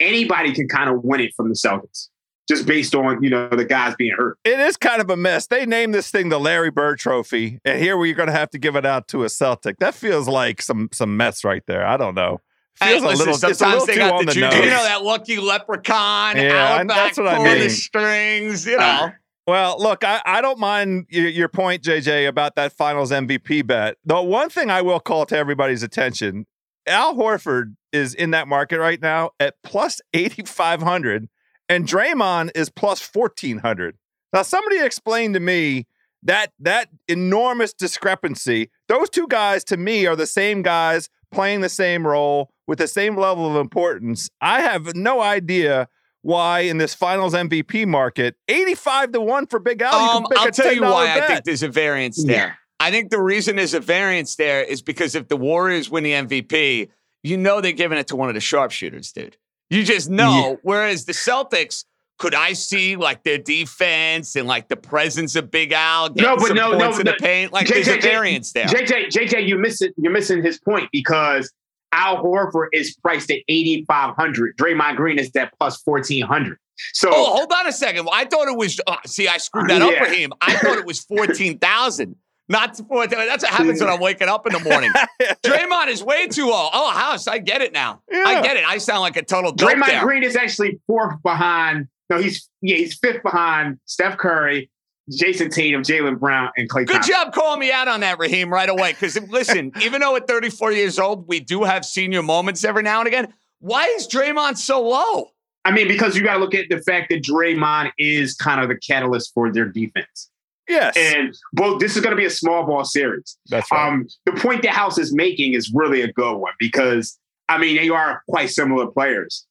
anybody 0.00 0.52
can 0.52 0.68
kind 0.68 0.88
of 0.88 1.04
win 1.04 1.20
it 1.20 1.32
from 1.36 1.48
the 1.48 1.54
Celtics 1.54 2.08
just 2.48 2.66
based 2.66 2.94
on, 2.94 3.22
you 3.22 3.30
know, 3.30 3.48
the 3.48 3.64
guys 3.64 3.94
being 3.96 4.14
hurt. 4.16 4.38
it 4.44 4.58
is 4.58 4.76
kind 4.76 5.00
of 5.00 5.10
a 5.10 5.16
mess. 5.16 5.46
They 5.46 5.66
named 5.66 5.94
this 5.94 6.10
thing 6.10 6.28
the 6.30 6.40
Larry 6.40 6.70
Bird 6.70 6.98
Trophy, 6.98 7.60
and 7.64 7.78
here 7.78 7.96
we're 7.96 8.14
going 8.14 8.28
to 8.28 8.32
have 8.32 8.50
to 8.50 8.58
give 8.58 8.74
it 8.76 8.86
out 8.86 9.08
to 9.08 9.24
a 9.24 9.28
Celtic. 9.28 9.78
That 9.78 9.94
feels 9.94 10.28
like 10.28 10.62
some 10.62 10.88
some 10.92 11.16
mess 11.16 11.44
right 11.44 11.62
there. 11.66 11.86
I 11.86 11.96
don't 11.96 12.14
know. 12.14 12.40
Hey, 12.80 12.92
Feels 12.92 13.02
a 13.02 13.06
listen, 13.06 13.18
little. 13.18 13.34
It's 13.34 13.42
a 13.44 13.54
sometimes 13.54 13.72
little 13.72 13.86
they 13.86 13.92
too 13.94 13.98
got 13.98 14.12
on 14.14 14.20
the 14.20 14.26
the 14.26 14.32
juju. 14.34 14.46
nose. 14.46 14.54
You 14.64 14.70
know 14.70 14.82
that 14.84 15.02
lucky 15.02 15.36
leprechaun 15.38 16.36
Yeah, 16.36 16.52
out 16.64 16.80
I- 16.80 16.84
back 16.84 16.96
that's 16.96 17.18
what 17.18 17.26
I 17.26 17.36
pulling 17.36 17.52
the 17.54 17.58
mean. 17.60 17.70
strings. 17.70 18.66
You 18.66 18.76
know, 18.78 18.84
Uh, 18.84 19.10
Well, 19.48 19.76
look, 19.82 20.04
I, 20.04 20.20
I 20.24 20.40
don't 20.40 20.58
mind 20.60 21.06
your, 21.10 21.26
your 21.28 21.48
point, 21.48 21.82
JJ, 21.82 22.28
about 22.28 22.54
that 22.54 22.72
finals 22.72 23.10
MVP 23.10 23.66
bet. 23.66 23.96
The 24.04 24.22
one 24.22 24.48
thing 24.48 24.70
I 24.70 24.80
will 24.82 25.00
call 25.00 25.26
to 25.26 25.36
everybody's 25.36 25.82
attention 25.82 26.46
Al 26.86 27.14
Horford 27.16 27.74
is 27.92 28.14
in 28.14 28.30
that 28.30 28.46
market 28.48 28.78
right 28.78 29.00
now 29.02 29.30
at 29.40 29.54
plus 29.64 30.00
8,500, 30.14 31.28
and 31.68 31.86
Draymond 31.86 32.50
is 32.54 32.70
plus 32.70 33.06
1,400. 33.06 33.96
Now, 34.32 34.42
somebody 34.42 34.80
explain 34.80 35.32
to 35.32 35.40
me 35.40 35.86
that 36.22 36.52
that 36.58 36.88
enormous 37.06 37.72
discrepancy. 37.72 38.70
Those 38.88 39.08
two 39.08 39.26
guys, 39.28 39.64
to 39.64 39.76
me, 39.76 40.06
are 40.06 40.16
the 40.16 40.26
same 40.26 40.62
guys 40.62 41.08
playing 41.30 41.60
the 41.60 41.68
same 41.68 42.06
role 42.06 42.50
with 42.66 42.78
the 42.78 42.88
same 42.88 43.16
level 43.16 43.50
of 43.50 43.56
importance. 43.56 44.28
I 44.40 44.60
have 44.60 44.94
no 44.94 45.20
idea 45.20 45.88
why 46.22 46.60
in 46.60 46.78
this 46.78 46.94
finals 46.94 47.34
MVP 47.34 47.86
market, 47.86 48.36
85 48.48 49.12
to 49.12 49.20
1 49.20 49.46
for 49.46 49.58
Big 49.60 49.80
Al, 49.82 49.94
um, 49.94 50.26
I'll 50.36 50.48
a 50.48 50.50
tell 50.50 50.72
you 50.72 50.82
$10 50.82 50.90
why 50.90 51.14
I 51.14 51.26
think 51.26 51.44
there's 51.44 51.62
a 51.62 51.68
variance 51.68 52.22
there. 52.24 52.36
Yeah. 52.36 52.52
I 52.80 52.90
think 52.90 53.10
the 53.10 53.20
reason 53.20 53.56
there's 53.56 53.74
a 53.74 53.80
variance 53.80 54.36
there 54.36 54.62
is 54.62 54.82
because 54.82 55.14
if 55.14 55.28
the 55.28 55.36
Warriors 55.36 55.90
win 55.90 56.04
the 56.04 56.12
MVP, 56.12 56.88
you 57.22 57.36
know 57.36 57.60
they're 57.60 57.72
giving 57.72 57.98
it 57.98 58.08
to 58.08 58.16
one 58.16 58.28
of 58.28 58.34
the 58.34 58.40
sharpshooters, 58.40 59.12
dude. 59.12 59.36
You 59.70 59.84
just 59.84 60.08
know. 60.10 60.50
Yeah. 60.50 60.56
Whereas 60.62 61.04
the 61.04 61.12
Celtics, 61.12 61.84
could 62.18 62.34
I 62.34 62.52
see 62.54 62.96
like 62.96 63.22
their 63.22 63.38
defense 63.38 64.34
and 64.36 64.48
like 64.48 64.68
the 64.68 64.76
presence 64.76 65.36
of 65.36 65.50
Big 65.50 65.72
Al 65.72 66.08
getting 66.08 66.24
No, 66.30 66.36
but 66.36 66.46
some 66.48 66.56
no, 66.56 66.70
no, 66.72 66.90
in 66.98 67.04
no. 67.04 67.12
the 67.12 67.16
paint? 67.20 67.52
Like 67.52 67.66
J- 67.66 67.82
there's 67.82 67.88
a 67.88 68.00
variance 68.00 68.52
there. 68.52 68.66
JJ, 68.66 69.08
JJ, 69.08 69.46
you 69.46 69.56
missing 69.58 69.92
you're 69.96 70.12
missing 70.12 70.42
his 70.42 70.58
point 70.58 70.88
because 70.92 71.52
Al 71.92 72.22
Horford 72.22 72.68
is 72.72 72.96
priced 73.02 73.30
at 73.30 73.38
8,500. 73.48 74.56
Draymond 74.56 74.96
Green 74.96 75.18
is 75.18 75.30
at 75.36 75.52
plus 75.58 75.80
1,400. 75.84 76.58
So 76.92 77.10
Oh, 77.12 77.36
hold 77.36 77.52
on 77.52 77.66
a 77.66 77.72
second. 77.72 78.08
I 78.12 78.24
thought 78.24 78.46
it 78.48 78.56
was. 78.56 78.80
Uh, 78.86 78.96
see, 79.06 79.26
I 79.28 79.38
screwed 79.38 79.68
that 79.70 79.82
up, 79.82 79.94
for 79.94 80.04
him. 80.12 80.32
I 80.40 80.54
thought 80.56 80.78
it 80.78 80.86
was 80.86 81.00
fourteen 81.04 81.58
thousand, 81.58 82.14
not 82.48 82.76
fourteen. 82.76 83.18
That's 83.18 83.44
what 83.44 83.52
happens 83.52 83.80
when 83.80 83.90
I'm 83.90 84.00
waking 84.00 84.28
up 84.28 84.46
in 84.46 84.52
the 84.52 84.60
morning. 84.60 84.90
Draymond 85.42 85.88
is 85.88 86.02
way 86.02 86.26
too 86.28 86.46
low. 86.46 86.68
Oh, 86.72 86.90
house, 86.90 87.26
I 87.26 87.38
get 87.38 87.62
it 87.62 87.72
now. 87.72 88.02
I 88.12 88.40
get 88.42 88.56
it. 88.56 88.64
I 88.64 88.78
sound 88.78 89.00
like 89.00 89.16
a 89.16 89.22
total 89.22 89.52
Draymond 89.52 89.86
there. 89.86 90.04
Green 90.04 90.22
is 90.22 90.36
actually 90.36 90.80
fourth 90.86 91.22
behind 91.22 91.88
no, 92.10 92.18
he's 92.20 92.48
yeah, 92.62 92.76
he's 92.76 92.98
fifth 92.98 93.22
behind 93.22 93.78
Steph 93.84 94.16
Curry, 94.16 94.70
Jayson 95.10 95.50
Tatum, 95.50 95.82
Jaylen 95.82 96.18
Brown, 96.18 96.50
and 96.56 96.68
Klay. 96.68 96.86
Good 96.86 96.94
Thompson. 96.94 97.12
job 97.12 97.32
calling 97.32 97.60
me 97.60 97.70
out 97.70 97.88
on 97.88 98.00
that, 98.00 98.18
Raheem, 98.18 98.52
right 98.52 98.68
away. 98.68 98.92
Because 98.92 99.20
listen, 99.28 99.72
even 99.82 100.00
though 100.00 100.16
at 100.16 100.26
34 100.26 100.72
years 100.72 100.98
old, 100.98 101.28
we 101.28 101.40
do 101.40 101.64
have 101.64 101.84
senior 101.84 102.22
moments 102.22 102.64
every 102.64 102.82
now 102.82 103.00
and 103.00 103.08
again. 103.08 103.32
Why 103.60 103.84
is 103.86 104.06
Draymond 104.06 104.56
so 104.56 104.82
low? 104.82 105.30
I 105.64 105.72
mean, 105.72 105.88
because 105.88 106.16
you 106.16 106.22
got 106.22 106.34
to 106.34 106.38
look 106.38 106.54
at 106.54 106.68
the 106.70 106.80
fact 106.80 107.10
that 107.10 107.22
Draymond 107.22 107.90
is 107.98 108.34
kind 108.34 108.60
of 108.60 108.68
the 108.68 108.76
catalyst 108.76 109.34
for 109.34 109.52
their 109.52 109.66
defense. 109.66 110.30
Yes. 110.68 110.96
And 110.96 111.34
well, 111.54 111.78
this 111.78 111.96
is 111.96 112.02
going 112.02 112.14
to 112.14 112.20
be 112.20 112.26
a 112.26 112.30
small 112.30 112.64
ball 112.66 112.84
series. 112.84 113.38
That's 113.48 113.70
right. 113.72 113.88
Um, 113.88 114.06
the 114.26 114.32
point 114.32 114.62
that 114.62 114.72
House 114.72 114.98
is 114.98 115.14
making 115.14 115.54
is 115.54 115.72
really 115.74 116.02
a 116.02 116.12
good 116.12 116.36
one 116.36 116.52
because 116.58 117.18
I 117.48 117.58
mean 117.58 117.76
they 117.76 117.88
are 117.88 118.22
quite 118.28 118.50
similar 118.50 118.86
players. 118.86 119.46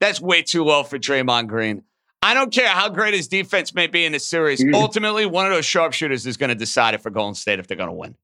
That's 0.00 0.20
way 0.20 0.42
too 0.42 0.64
low 0.64 0.82
for 0.82 0.98
Draymond 0.98 1.48
Green. 1.48 1.82
I 2.22 2.34
don't 2.34 2.52
care 2.52 2.68
how 2.68 2.88
great 2.88 3.14
his 3.14 3.28
defense 3.28 3.74
may 3.74 3.86
be 3.86 4.04
in 4.04 4.12
this 4.12 4.26
series. 4.26 4.62
Mhm. 4.62 4.74
Ultimately, 4.74 5.24
one 5.26 5.46
of 5.46 5.52
those 5.52 5.64
sharpshooters 5.66 6.26
is 6.26 6.36
going 6.36 6.48
to 6.48 6.56
decide 6.56 6.94
it 6.94 7.00
for 7.02 7.10
Golden 7.10 7.34
State 7.34 7.58
if 7.60 7.68
they're 7.68 7.76
going 7.76 7.88
to 7.88 7.94
win. 7.94 8.16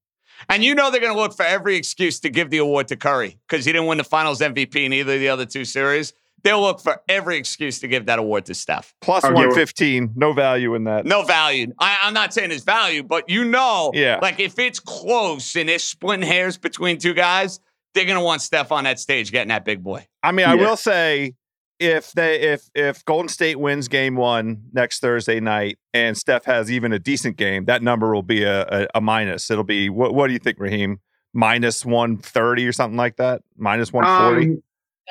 And 0.49 0.64
you 0.64 0.75
know 0.75 0.91
they're 0.91 1.00
going 1.00 1.14
to 1.14 1.19
look 1.19 1.33
for 1.35 1.45
every 1.45 1.76
excuse 1.76 2.19
to 2.21 2.29
give 2.29 2.50
the 2.50 2.59
award 2.59 2.88
to 2.88 2.97
Curry 2.97 3.38
because 3.49 3.64
he 3.64 3.73
didn't 3.73 3.87
win 3.87 3.99
the 3.99 4.05
Finals 4.05 4.41
MVP 4.41 4.85
in 4.85 4.93
either 4.93 5.14
of 5.14 5.21
the 5.21 5.29
other 5.29 5.47
two 5.47 5.64
series. 5.64 6.12
They'll 6.45 6.61
look 6.61 6.81
for 6.81 7.01
every 7.09 7.37
excuse 7.39 7.81
to 7.81 7.89
give 7.89 8.07
that 8.07 8.19
award 8.19 8.45
to 8.47 8.55
Steph. 8.55 8.95
Plus 9.01 9.25
Okay, 9.25 9.33
115. 9.33 10.13
No 10.15 10.33
value 10.35 10.75
in 10.75 10.85
that. 10.85 11.07
No 11.07 11.23
value. 11.25 11.73
I, 11.79 11.99
I'm 12.03 12.13
not 12.15 12.35
saying 12.35 12.51
it's 12.53 12.63
value, 12.65 13.03
but 13.03 13.29
you 13.31 13.45
know, 13.45 13.91
Yeah. 13.95 14.19
like 14.23 14.39
if 14.41 14.59
it's 14.59 14.79
close 14.79 15.57
and 15.57 15.71
it's 15.71 15.85
splitting 15.85 16.27
hairs 16.27 16.59
between 16.59 16.99
two 16.99 17.15
guys, 17.15 17.61
they're 17.95 18.05
going 18.05 18.19
to 18.19 18.25
want 18.25 18.43
Steph 18.43 18.73
on 18.73 18.85
that 18.85 19.01
stage 19.01 19.33
getting 19.33 19.49
that 19.49 19.65
big 19.65 19.83
boy. 19.83 20.07
I 20.23 20.33
mean, 20.33 20.47
I 20.47 20.55
Yeah. 20.55 20.61
will 20.67 20.77
say 20.77 21.33
if 21.81 22.13
they 22.13 22.41
if 22.41 22.63
if 22.75 23.05
Golden 23.05 23.29
State 23.29 23.59
wins 23.59 23.89
game 23.89 24.15
one 24.15 24.65
next 24.73 25.01
Thursday 25.01 25.41
night 25.41 25.79
and 25.95 26.17
Steph 26.17 26.45
has 26.45 26.71
even 26.71 26.93
a 26.93 26.99
decent 26.99 27.37
game, 27.37 27.65
that 27.65 27.83
number 27.83 28.15
will 28.15 28.23
be 28.23 28.43
a, 28.43 28.63
a, 28.83 28.87
a 28.97 29.01
minus. 29.01 29.51
It'll 29.51 29.65
be 29.65 29.89
what 29.89 30.15
what 30.15 30.27
do 30.27 30.35
you 30.35 30.39
think, 30.39 30.59
Raheem? 30.61 31.01
Minus 31.33 31.85
one 31.85 32.17
thirty 32.19 32.67
or 32.67 32.73
something 32.73 32.97
like 32.97 33.17
that? 33.17 33.43
Minus 33.57 33.93
one 33.93 34.05
forty? 34.05 34.47
Um, 34.51 34.63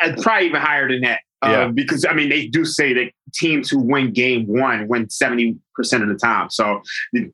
and 0.02 0.22
probably 0.22 0.48
even 0.48 0.62
higher 0.62 0.88
than 0.88 1.02
that. 1.02 1.20
Uh, 1.42 1.50
Yeah. 1.50 1.68
Because 1.68 2.06
I 2.06 2.14
mean, 2.14 2.30
they 2.30 2.48
do 2.48 2.64
say 2.64 2.94
that 2.94 3.12
teams 3.34 3.70
who 3.70 3.80
win 3.80 4.14
game 4.14 4.46
one 4.48 4.88
win 4.88 5.10
seventy 5.10 5.58
percent 5.76 6.04
of 6.04 6.10
the 6.10 6.16
time, 6.16 6.50
so 6.50 6.82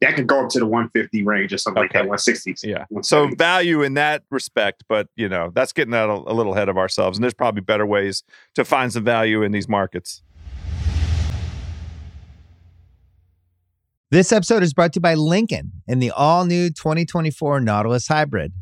that 0.01 0.15
could 0.15 0.25
go 0.25 0.43
up 0.45 0.49
to 0.49 0.59
the 0.59 0.65
one 0.65 0.89
fifty 0.89 1.23
range 1.23 1.53
or 1.53 1.57
something 1.57 1.83
like 1.83 1.93
that, 1.93 2.07
one 2.07 2.17
sixty. 2.17 2.55
yeah. 2.63 2.85
So 3.01 3.29
value 3.37 3.83
in 3.83 3.93
that 3.95 4.23
respect, 4.31 4.83
but 4.89 5.07
you 5.15 5.29
know, 5.29 5.51
that's 5.53 5.73
getting 5.73 5.93
out 5.93 6.09
a, 6.09 6.31
a 6.31 6.33
little 6.33 6.53
ahead 6.53 6.69
of 6.69 6.77
ourselves. 6.77 7.17
And 7.17 7.23
there's 7.23 7.33
probably 7.33 7.61
better 7.61 7.85
ways 7.85 8.23
to 8.55 8.65
find 8.65 8.91
some 8.91 9.03
value 9.03 9.43
in 9.43 9.51
these 9.51 9.67
markets. 9.69 10.23
This 14.11 14.31
episode 14.31 14.63
is 14.63 14.73
brought 14.73 14.93
to 14.93 14.97
you 14.97 15.01
by 15.01 15.13
Lincoln 15.13 15.71
and 15.87 16.01
the 16.01 16.09
all 16.09 16.45
new 16.45 16.69
2024 16.69 17.59
Nautilus 17.59 18.07
Hybrid. 18.07 18.53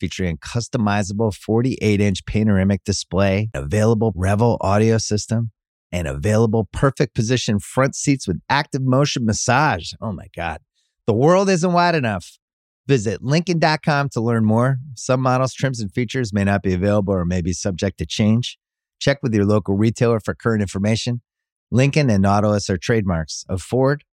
Featuring 0.00 0.36
a 0.36 0.46
customizable 0.46 1.34
48 1.34 2.00
inch 2.00 2.24
panoramic 2.24 2.84
display, 2.84 3.50
available 3.52 4.12
Revel 4.14 4.56
audio 4.60 4.98
system, 4.98 5.50
and 5.90 6.06
available 6.06 6.68
perfect 6.72 7.14
position 7.14 7.58
front 7.58 7.96
seats 7.96 8.28
with 8.28 8.40
active 8.48 8.82
motion 8.82 9.24
massage. 9.24 9.92
Oh 10.00 10.12
my 10.12 10.26
God. 10.36 10.60
The 11.06 11.14
world 11.14 11.48
isn't 11.48 11.72
wide 11.72 11.94
enough. 11.94 12.38
Visit 12.86 13.22
Lincoln.com 13.22 14.08
to 14.10 14.20
learn 14.20 14.44
more. 14.44 14.78
Some 14.94 15.20
models, 15.20 15.52
trims, 15.52 15.80
and 15.80 15.92
features 15.92 16.32
may 16.32 16.44
not 16.44 16.62
be 16.62 16.72
available 16.72 17.14
or 17.14 17.24
may 17.24 17.42
be 17.42 17.52
subject 17.52 17.98
to 17.98 18.06
change. 18.06 18.58
Check 19.00 19.18
with 19.22 19.34
your 19.34 19.44
local 19.44 19.76
retailer 19.76 20.20
for 20.20 20.34
current 20.34 20.62
information. 20.62 21.20
Lincoln 21.70 22.08
and 22.08 22.22
Nautilus 22.22 22.70
are 22.70 22.78
trademarks 22.78 23.44
of 23.48 23.60
Ford 23.60 24.04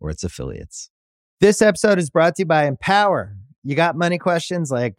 or 0.00 0.10
its 0.10 0.22
affiliates. 0.22 0.90
This 1.40 1.62
episode 1.62 1.98
is 1.98 2.10
brought 2.10 2.36
to 2.36 2.42
you 2.42 2.46
by 2.46 2.66
Empower. 2.66 3.36
You 3.62 3.74
got 3.74 3.96
money 3.96 4.18
questions 4.18 4.70
like 4.70 4.98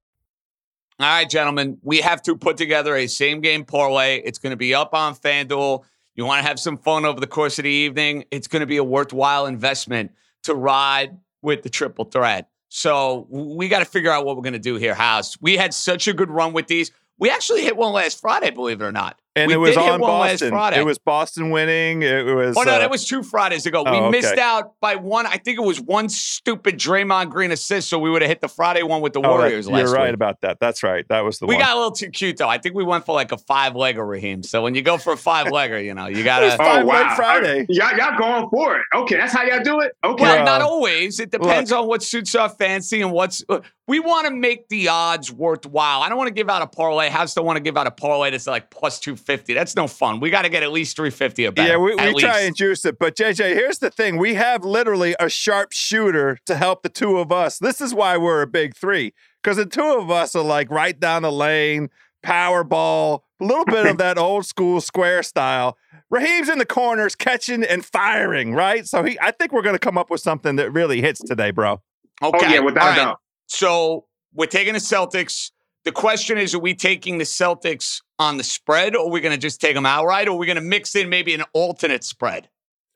All 1.01 1.07
right, 1.07 1.27
gentlemen, 1.27 1.79
we 1.81 2.01
have 2.01 2.21
to 2.23 2.35
put 2.35 2.57
together 2.57 2.95
a 2.95 3.07
same 3.07 3.41
game 3.41 3.65
parlay. 3.65 4.21
It's 4.23 4.37
going 4.37 4.51
to 4.51 4.57
be 4.57 4.75
up 4.75 4.93
on 4.93 5.15
FanDuel. 5.15 5.83
You 6.13 6.25
want 6.25 6.43
to 6.43 6.47
have 6.47 6.59
some 6.59 6.77
fun 6.77 7.05
over 7.05 7.19
the 7.19 7.25
course 7.25 7.57
of 7.57 7.63
the 7.63 7.71
evening. 7.71 8.25
It's 8.29 8.47
going 8.47 8.59
to 8.59 8.67
be 8.67 8.77
a 8.77 8.83
worthwhile 8.83 9.47
investment 9.47 10.11
to 10.43 10.53
ride 10.53 11.17
with 11.41 11.63
the 11.63 11.69
triple 11.69 12.05
threat. 12.05 12.49
So 12.69 13.25
we 13.31 13.67
got 13.67 13.79
to 13.79 13.85
figure 13.85 14.11
out 14.11 14.25
what 14.25 14.35
we're 14.35 14.43
going 14.43 14.53
to 14.53 14.59
do 14.59 14.75
here, 14.75 14.93
House. 14.93 15.41
We 15.41 15.57
had 15.57 15.73
such 15.73 16.07
a 16.07 16.13
good 16.13 16.29
run 16.29 16.53
with 16.53 16.67
these. 16.67 16.91
We 17.17 17.31
actually 17.31 17.63
hit 17.63 17.75
one 17.75 17.93
last 17.93 18.21
Friday, 18.21 18.51
believe 18.51 18.79
it 18.79 18.85
or 18.85 18.91
not. 18.91 19.19
And 19.33 19.47
We 19.47 19.53
it 19.53 19.57
was 19.57 19.77
on 19.77 20.01
Boston. 20.01 20.53
It 20.73 20.85
was 20.85 20.99
Boston 20.99 21.51
winning. 21.51 22.01
It 22.01 22.25
was 22.35 22.57
Oh 22.57 22.63
no, 22.63 22.71
uh, 22.73 22.79
that 22.79 22.91
was 22.91 23.07
two 23.07 23.23
Fridays 23.23 23.65
ago. 23.65 23.81
Oh, 23.85 23.89
we 23.91 23.97
okay. 23.97 24.09
missed 24.09 24.37
out 24.37 24.73
by 24.81 24.95
one. 24.95 25.25
I 25.25 25.37
think 25.37 25.57
it 25.57 25.63
was 25.63 25.79
one 25.79 26.09
stupid 26.09 26.77
Draymond 26.77 27.29
Green 27.29 27.51
assist, 27.51 27.87
so 27.87 27.97
we 27.97 28.09
would 28.09 28.21
have 28.21 28.27
hit 28.29 28.41
the 28.41 28.49
Friday 28.49 28.83
one 28.83 28.99
with 28.99 29.13
the 29.13 29.19
oh, 29.19 29.21
that- 29.23 29.29
Warriors 29.29 29.69
last 29.69 29.79
You're 29.87 29.93
right 29.93 30.07
week. 30.07 30.15
about 30.15 30.41
that. 30.41 30.59
That's 30.59 30.83
right. 30.83 31.05
That 31.07 31.21
was 31.21 31.39
the 31.39 31.45
We 31.45 31.55
one. 31.55 31.63
got 31.63 31.71
a 31.73 31.75
little 31.75 31.91
too 31.91 32.09
cute 32.09 32.35
though. 32.37 32.49
I 32.49 32.57
think 32.57 32.75
we 32.75 32.83
went 32.83 33.05
for 33.05 33.15
like 33.15 33.31
a 33.31 33.37
five 33.37 33.71
legger, 33.73 34.05
Raheem. 34.05 34.43
So 34.43 34.61
when 34.63 34.75
you 34.75 34.81
go 34.81 34.97
for 34.97 35.13
a 35.13 35.17
five 35.17 35.47
legger, 35.47 35.81
you 35.81 35.93
know 35.93 36.07
you 36.07 36.25
gotta. 36.25 36.49
fun. 36.57 36.57
Five 36.57 36.85
Leg 36.85 37.15
Friday. 37.15 37.65
Y'all, 37.69 37.95
y'all 37.97 38.17
going 38.17 38.49
for 38.49 38.75
it? 38.77 38.83
Okay, 38.93 39.15
that's 39.15 39.31
how 39.31 39.43
y'all 39.43 39.63
do 39.63 39.79
it. 39.79 39.93
Okay. 40.03 40.23
Well, 40.23 40.35
Well, 40.35 40.45
not 40.45 40.61
always. 40.61 41.21
It 41.21 41.31
depends 41.31 41.71
on 41.71 41.87
what 41.87 42.03
suits 42.03 42.35
our 42.35 42.49
fancy 42.49 43.01
and 43.01 43.13
what's. 43.13 43.45
We 43.91 43.99
want 43.99 44.25
to 44.25 44.33
make 44.33 44.69
the 44.69 44.87
odds 44.87 45.33
worthwhile. 45.33 46.01
I 46.01 46.07
don't 46.07 46.17
want 46.17 46.29
to 46.29 46.33
give 46.33 46.49
out 46.49 46.61
a 46.61 46.67
parlay. 46.67 47.09
House 47.09 47.33
don't 47.33 47.45
want 47.45 47.57
to 47.57 47.61
give 47.61 47.75
out 47.75 47.87
a 47.87 47.91
parlay 47.91 48.29
that's 48.29 48.47
like 48.47 48.69
plus 48.71 49.01
two 49.01 49.17
fifty. 49.17 49.53
That's 49.53 49.75
no 49.75 49.85
fun. 49.85 50.21
We 50.21 50.29
got 50.29 50.43
to 50.43 50.49
get 50.49 50.63
at 50.63 50.71
least 50.71 50.95
three 50.95 51.09
fifty 51.09 51.45
or 51.45 51.51
better. 51.51 51.71
Yeah, 51.71 51.75
we, 51.77 51.95
we 51.95 52.13
try 52.13 52.39
and 52.43 52.55
juice 52.55 52.85
it. 52.85 52.97
But 52.97 53.17
JJ, 53.17 53.53
here's 53.53 53.79
the 53.79 53.89
thing: 53.89 54.15
we 54.15 54.35
have 54.35 54.63
literally 54.63 55.13
a 55.19 55.27
sharp 55.27 55.73
shooter 55.73 56.37
to 56.45 56.55
help 56.55 56.83
the 56.83 56.87
two 56.87 57.17
of 57.17 57.33
us. 57.33 57.59
This 57.59 57.81
is 57.81 57.93
why 57.93 58.15
we're 58.15 58.41
a 58.41 58.47
big 58.47 58.77
three 58.77 59.13
because 59.43 59.57
the 59.57 59.65
two 59.65 59.83
of 59.99 60.09
us 60.09 60.37
are 60.37 60.43
like 60.43 60.71
right 60.71 60.97
down 60.97 61.23
the 61.23 61.31
lane, 61.31 61.89
power 62.23 62.63
ball, 62.63 63.25
a 63.41 63.43
little 63.43 63.65
bit 63.65 63.85
of 63.85 63.97
that 63.97 64.17
old 64.17 64.45
school 64.45 64.79
square 64.79 65.21
style. 65.21 65.77
Raheem's 66.09 66.47
in 66.47 66.59
the 66.59 66.65
corners, 66.65 67.13
catching 67.13 67.61
and 67.65 67.83
firing. 67.83 68.53
Right, 68.53 68.87
so 68.87 69.03
he. 69.03 69.19
I 69.19 69.31
think 69.31 69.51
we're 69.51 69.63
going 69.63 69.75
to 69.75 69.79
come 69.79 69.97
up 69.97 70.09
with 70.09 70.21
something 70.21 70.55
that 70.55 70.71
really 70.71 71.01
hits 71.01 71.19
today, 71.19 71.51
bro. 71.51 71.81
Oh 72.21 72.29
Okay. 72.29 72.53
yeah, 72.53 72.59
without 72.61 72.83
All 72.83 72.87
a 72.87 72.91
right. 72.91 72.95
doubt. 72.95 73.19
So 73.51 74.05
we're 74.33 74.45
taking 74.45 74.73
the 74.73 74.79
Celtics. 74.79 75.51
The 75.83 75.91
question 75.91 76.37
is, 76.37 76.55
are 76.55 76.59
we 76.59 76.73
taking 76.73 77.17
the 77.17 77.25
Celtics 77.25 78.01
on 78.17 78.37
the 78.37 78.45
spread, 78.45 78.95
or 78.95 79.07
are 79.07 79.09
we 79.09 79.19
going 79.19 79.33
to 79.33 79.37
just 79.37 79.59
take 79.59 79.75
them 79.75 79.85
outright, 79.85 80.29
or 80.29 80.31
are 80.31 80.37
we 80.37 80.45
going 80.45 80.55
to 80.55 80.61
mix 80.61 80.95
in 80.95 81.09
maybe 81.09 81.33
an 81.33 81.43
alternate 81.51 82.05
spread? 82.05 82.49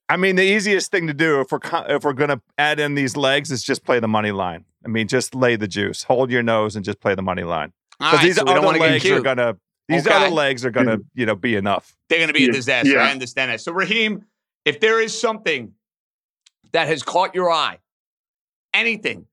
I 0.08 0.16
mean, 0.16 0.38
the 0.38 0.44
easiest 0.44 0.92
thing 0.92 1.08
to 1.08 1.14
do 1.14 1.42
if 1.42 1.52
we're 1.52 1.60
if 1.90 2.06
we're 2.06 2.14
going 2.14 2.30
to 2.30 2.42
add 2.58 2.80
in 2.80 2.96
these 2.96 3.18
legs 3.18 3.52
is 3.52 3.64
just 3.64 3.84
play 3.84 4.00
the 4.00 4.08
money 4.08 4.32
line. 4.32 4.64
I 4.86 4.88
mean, 4.88 5.10
just 5.10 5.36
lay 5.36 5.58
the 5.58 5.68
juice, 5.68 6.04
hold 6.04 6.32
your 6.32 6.44
nose, 6.44 6.78
and 6.78 6.86
just 6.86 7.02
play 7.02 7.16
the 7.16 7.22
money 7.22 7.44
line. 7.44 7.74
Because 8.00 8.14
right, 8.14 8.24
these 8.24 8.36
so 8.38 8.44
other 8.44 8.62
want 8.62 8.76
to 8.76 8.80
get 8.80 8.92
legs 8.92 9.06
are 9.12 9.22
gonna 9.22 9.58
these 9.90 10.08
Okay. 10.08 10.16
other 10.16 10.30
legs 10.30 10.64
are 10.64 10.72
gonna 10.72 11.00
mm-hmm. 11.00 11.20
you 11.20 11.26
know 11.26 11.36
be 11.36 11.56
enough. 11.56 11.98
They're 12.08 12.20
going 12.20 12.30
to 12.30 12.34
be 12.34 12.48
a 12.48 12.52
disaster. 12.52 12.94
Yeah. 12.94 13.08
I 13.08 13.12
understand 13.12 13.52
that. 13.52 13.60
So, 13.60 13.74
Raheem, 13.74 14.24
if 14.64 14.80
there 14.80 15.02
is 15.02 15.20
something 15.20 15.74
that 16.72 16.88
has 16.88 17.04
caught 17.04 17.36
your 17.36 17.52
eye, 17.52 17.80
anything, 18.74 19.26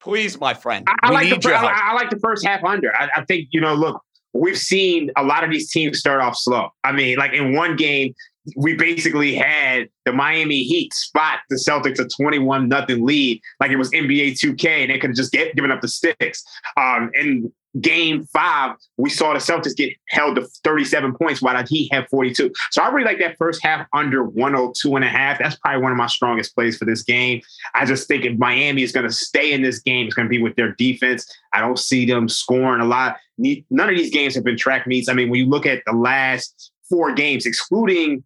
please, 0.00 0.40
my 0.40 0.54
friend, 0.54 0.86
I, 0.88 0.94
I 1.02 1.08
we 1.10 1.14
like 1.14 1.24
the 1.24 1.34
need 1.36 1.42
fir- 1.42 1.50
your 1.50 1.58
I. 1.58 1.90
I 1.90 1.94
like 1.94 2.10
the 2.10 2.18
first 2.18 2.44
half 2.44 2.64
under. 2.64 2.94
I, 2.94 3.08
I 3.16 3.24
think 3.24 3.48
you 3.50 3.60
know. 3.60 3.74
Look, 3.74 4.02
we've 4.32 4.58
seen 4.58 5.10
a 5.16 5.22
lot 5.22 5.44
of 5.44 5.50
these 5.50 5.70
teams 5.70 5.98
start 5.98 6.20
off 6.20 6.36
slow. 6.36 6.68
I 6.84 6.92
mean, 6.92 7.18
like 7.18 7.32
in 7.32 7.54
one 7.54 7.76
game, 7.76 8.14
we 8.56 8.74
basically 8.74 9.34
had 9.34 9.88
the 10.04 10.12
Miami 10.12 10.62
Heat 10.62 10.92
spot 10.94 11.40
the 11.50 11.56
Celtics 11.56 11.98
a 11.98 12.08
twenty-one 12.08 12.68
nothing 12.68 13.04
lead, 13.04 13.40
like 13.60 13.70
it 13.70 13.76
was 13.76 13.90
NBA 13.90 14.32
2K, 14.32 14.66
and 14.66 14.90
they 14.90 14.98
could 14.98 15.10
have 15.10 15.16
just 15.16 15.32
get 15.32 15.54
given 15.54 15.70
up 15.70 15.80
the 15.80 15.88
sticks. 15.88 16.42
Um, 16.76 17.10
in 17.14 17.52
game 17.80 18.24
five, 18.32 18.76
we 18.96 19.10
saw 19.10 19.32
the 19.32 19.38
Celtics 19.38 19.76
get 19.76 19.94
held 20.08 20.36
to 20.36 20.46
37 20.64 21.14
points 21.14 21.40
while 21.40 21.64
Heat 21.66 21.92
had 21.92 22.08
42. 22.08 22.50
So 22.72 22.82
I 22.82 22.88
really 22.88 23.04
like 23.04 23.20
that 23.20 23.36
first 23.38 23.62
half 23.62 23.86
under 23.92 24.24
102 24.24 24.96
and 24.96 25.04
a 25.04 25.08
half. 25.08 25.38
That's 25.38 25.56
probably 25.56 25.82
one 25.82 25.92
of 25.92 25.98
my 25.98 26.08
strongest 26.08 26.54
plays 26.54 26.76
for 26.76 26.84
this 26.84 27.02
game. 27.02 27.40
I 27.74 27.84
just 27.84 28.08
think 28.08 28.24
if 28.24 28.36
Miami 28.38 28.82
is 28.82 28.92
going 28.92 29.06
to 29.06 29.12
stay 29.12 29.52
in 29.52 29.62
this 29.62 29.78
game, 29.80 30.06
it's 30.06 30.14
going 30.14 30.26
to 30.26 30.30
be 30.30 30.42
with 30.42 30.56
their 30.56 30.72
defense. 30.72 31.32
I 31.52 31.60
don't 31.60 31.78
see 31.78 32.04
them 32.06 32.28
scoring 32.28 32.80
a 32.80 32.86
lot. 32.86 33.16
None 33.38 33.88
of 33.88 33.96
these 33.96 34.10
games 34.10 34.34
have 34.34 34.44
been 34.44 34.56
track 34.56 34.86
meets. 34.86 35.08
I 35.08 35.12
mean, 35.12 35.30
when 35.30 35.38
you 35.38 35.46
look 35.46 35.66
at 35.66 35.82
the 35.86 35.92
last 35.92 36.72
four 36.88 37.14
games, 37.14 37.46
excluding 37.46 38.24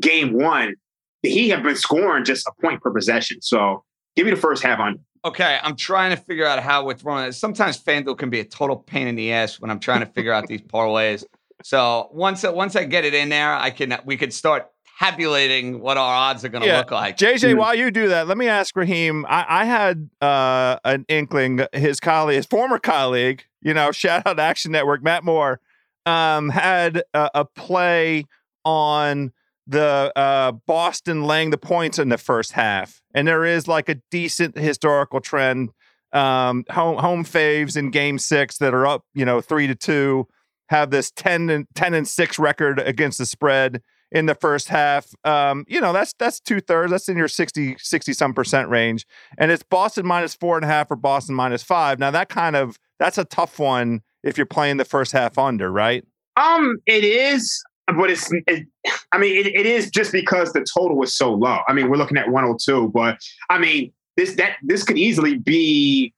game 0.00 0.32
one, 0.32 0.74
he 1.22 1.48
have 1.50 1.62
been 1.62 1.76
scoring 1.76 2.24
just 2.24 2.46
a 2.46 2.52
point 2.60 2.80
per 2.82 2.90
possession. 2.90 3.40
So 3.40 3.84
give 4.16 4.24
me 4.24 4.30
the 4.30 4.40
first 4.40 4.62
half 4.62 4.80
under. 4.80 5.00
Okay, 5.28 5.58
I'm 5.62 5.76
trying 5.76 6.10
to 6.16 6.16
figure 6.16 6.46
out 6.46 6.62
how 6.62 6.86
we're 6.86 6.94
throwing 6.94 7.26
it. 7.26 7.32
Sometimes 7.34 7.78
FanDuel 7.78 8.16
can 8.16 8.30
be 8.30 8.40
a 8.40 8.44
total 8.44 8.76
pain 8.76 9.06
in 9.06 9.14
the 9.14 9.30
ass 9.32 9.60
when 9.60 9.70
I'm 9.70 9.78
trying 9.78 10.00
to 10.00 10.06
figure 10.06 10.32
out 10.32 10.46
these 10.46 10.62
parlays. 10.62 11.22
So 11.62 12.08
once 12.12 12.44
once 12.44 12.76
I 12.76 12.84
get 12.84 13.04
it 13.04 13.12
in 13.12 13.28
there, 13.28 13.52
I 13.54 13.70
can 13.70 13.98
we 14.06 14.16
could 14.16 14.32
start 14.32 14.70
tabulating 14.98 15.80
what 15.80 15.96
our 15.98 16.14
odds 16.14 16.44
are 16.44 16.48
going 16.48 16.62
to 16.62 16.68
Yeah. 16.68 16.78
look 16.78 16.90
like. 16.90 17.18
JJ, 17.18 17.56
while 17.58 17.74
you 17.74 17.90
do 17.90 18.08
that, 18.08 18.26
let 18.26 18.38
me 18.38 18.48
ask 18.48 18.74
Raheem. 18.74 19.26
I, 19.28 19.44
I 19.48 19.64
had 19.64 20.08
uh, 20.20 20.78
an 20.84 21.04
inkling, 21.08 21.60
his 21.72 22.00
colleague, 22.00 22.36
his 22.36 22.46
former 22.46 22.78
colleague, 22.78 23.44
you 23.60 23.74
know, 23.74 23.92
shout 23.92 24.26
out 24.26 24.40
Action 24.40 24.72
Network, 24.72 25.02
Matt 25.02 25.24
Moore, 25.24 25.60
um, 26.06 26.48
had 26.48 27.02
a, 27.14 27.30
a 27.34 27.44
play 27.44 28.24
on 28.64 29.32
the 29.68 30.10
uh, 30.16 30.52
Boston 30.66 31.24
laying 31.24 31.50
the 31.50 31.58
points 31.58 31.98
in 31.98 32.08
the 32.08 32.18
first 32.18 32.52
half. 32.52 33.02
And 33.14 33.28
there 33.28 33.44
is 33.44 33.68
like 33.68 33.88
a 33.88 34.00
decent 34.10 34.56
historical 34.56 35.20
trend. 35.20 35.70
Um, 36.12 36.64
home 36.70 36.96
home 36.96 37.24
faves 37.24 37.76
in 37.76 37.90
game 37.90 38.18
six 38.18 38.56
that 38.58 38.72
are 38.72 38.86
up, 38.86 39.04
you 39.14 39.26
know, 39.26 39.42
three 39.42 39.66
to 39.66 39.74
two, 39.74 40.26
have 40.70 40.90
this 40.90 41.10
10 41.10 41.50
and 41.50 41.66
10 41.74 41.92
and 41.92 42.08
six 42.08 42.38
record 42.38 42.78
against 42.78 43.18
the 43.18 43.26
spread 43.26 43.82
in 44.10 44.24
the 44.24 44.34
first 44.34 44.70
half. 44.70 45.06
Um, 45.24 45.66
you 45.68 45.82
know, 45.82 45.92
that's 45.92 46.14
that's 46.18 46.40
two 46.40 46.60
thirds. 46.60 46.90
That's 46.90 47.10
in 47.10 47.18
your 47.18 47.28
60, 47.28 47.76
60 47.78 48.12
some 48.14 48.32
percent 48.32 48.70
range. 48.70 49.06
And 49.36 49.50
it's 49.50 49.62
Boston 49.62 50.06
minus 50.06 50.34
four 50.34 50.56
and 50.56 50.64
a 50.64 50.68
half 50.68 50.90
or 50.90 50.96
Boston 50.96 51.34
minus 51.34 51.62
five. 51.62 51.98
Now 51.98 52.10
that 52.10 52.30
kind 52.30 52.56
of 52.56 52.78
that's 52.98 53.18
a 53.18 53.24
tough 53.26 53.58
one 53.58 54.00
if 54.22 54.38
you're 54.38 54.46
playing 54.46 54.78
the 54.78 54.86
first 54.86 55.12
half 55.12 55.36
under, 55.36 55.70
right? 55.70 56.04
Um, 56.38 56.76
it 56.86 57.04
is, 57.04 57.64
but 57.96 58.10
it's. 58.10 58.30
It, 58.32 58.66
I 59.12 59.18
mean, 59.18 59.36
it, 59.36 59.46
it 59.46 59.66
is 59.66 59.90
just 59.90 60.12
because 60.12 60.52
the 60.52 60.64
total 60.72 60.96
was 60.96 61.14
so 61.14 61.32
low. 61.32 61.58
I 61.66 61.72
mean, 61.72 61.88
we're 61.88 61.96
looking 61.96 62.16
at 62.16 62.28
102, 62.28 62.88
but 62.88 63.18
I 63.50 63.58
mean, 63.58 63.92
this 64.16 64.34
that 64.36 64.56
this 64.62 64.82
could 64.82 64.98
easily 64.98 65.38
be 65.38 66.12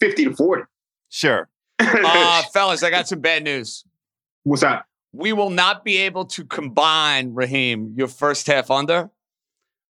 50 0.00 0.24
to 0.24 0.34
40. 0.34 0.62
Sure. 1.10 1.48
Uh, 1.80 2.42
fellas, 2.52 2.82
I 2.82 2.90
got 2.90 3.08
some 3.08 3.20
bad 3.20 3.42
news. 3.44 3.84
What's 4.44 4.62
that? 4.62 4.84
We 5.12 5.32
will 5.32 5.50
not 5.50 5.84
be 5.84 5.98
able 5.98 6.24
to 6.26 6.44
combine 6.44 7.34
Raheem 7.34 7.94
your 7.96 8.08
first 8.08 8.46
half 8.46 8.70
under 8.70 9.10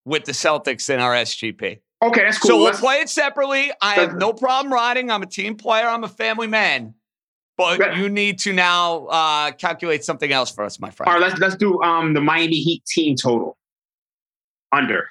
with 0.05 0.25
the 0.25 0.33
Celtics 0.33 0.91
in 0.91 1.01
our 1.01 1.13
SGP. 1.15 1.81
Okay, 2.03 2.23
that's 2.23 2.39
cool. 2.39 2.49
So 2.49 2.59
we'll 2.59 2.73
play 2.73 2.97
it 2.97 3.09
separately. 3.09 3.73
I 3.81 3.95
have 3.95 4.17
no 4.17 4.33
problem 4.33 4.73
riding. 4.73 5.11
I'm 5.11 5.23
a 5.23 5.27
team 5.27 5.57
player. 5.57 5.87
I'm 5.87 6.05
a 6.05 6.09
family 6.09 6.47
man. 6.47 6.95
But 7.57 7.79
Yeah. 7.79 7.97
you 7.99 8.09
need 8.09 8.39
to 8.41 8.53
now 8.53 9.07
uh, 9.07 9.53
calculate 9.53 10.05
something 10.05 10.33
else 10.33 10.51
for 10.51 10.65
us, 10.65 10.81
my 10.81 10.91
friend. 10.91 11.09
all 11.09 11.15
right, 11.21 11.29
let's 11.29 11.41
let's 11.41 11.55
do 11.57 11.81
um 11.83 12.13
the 12.15 12.21
Miami 12.21 12.57
Heat 12.57 12.85
team 12.85 13.15
total 13.17 13.57
under. 14.73 15.09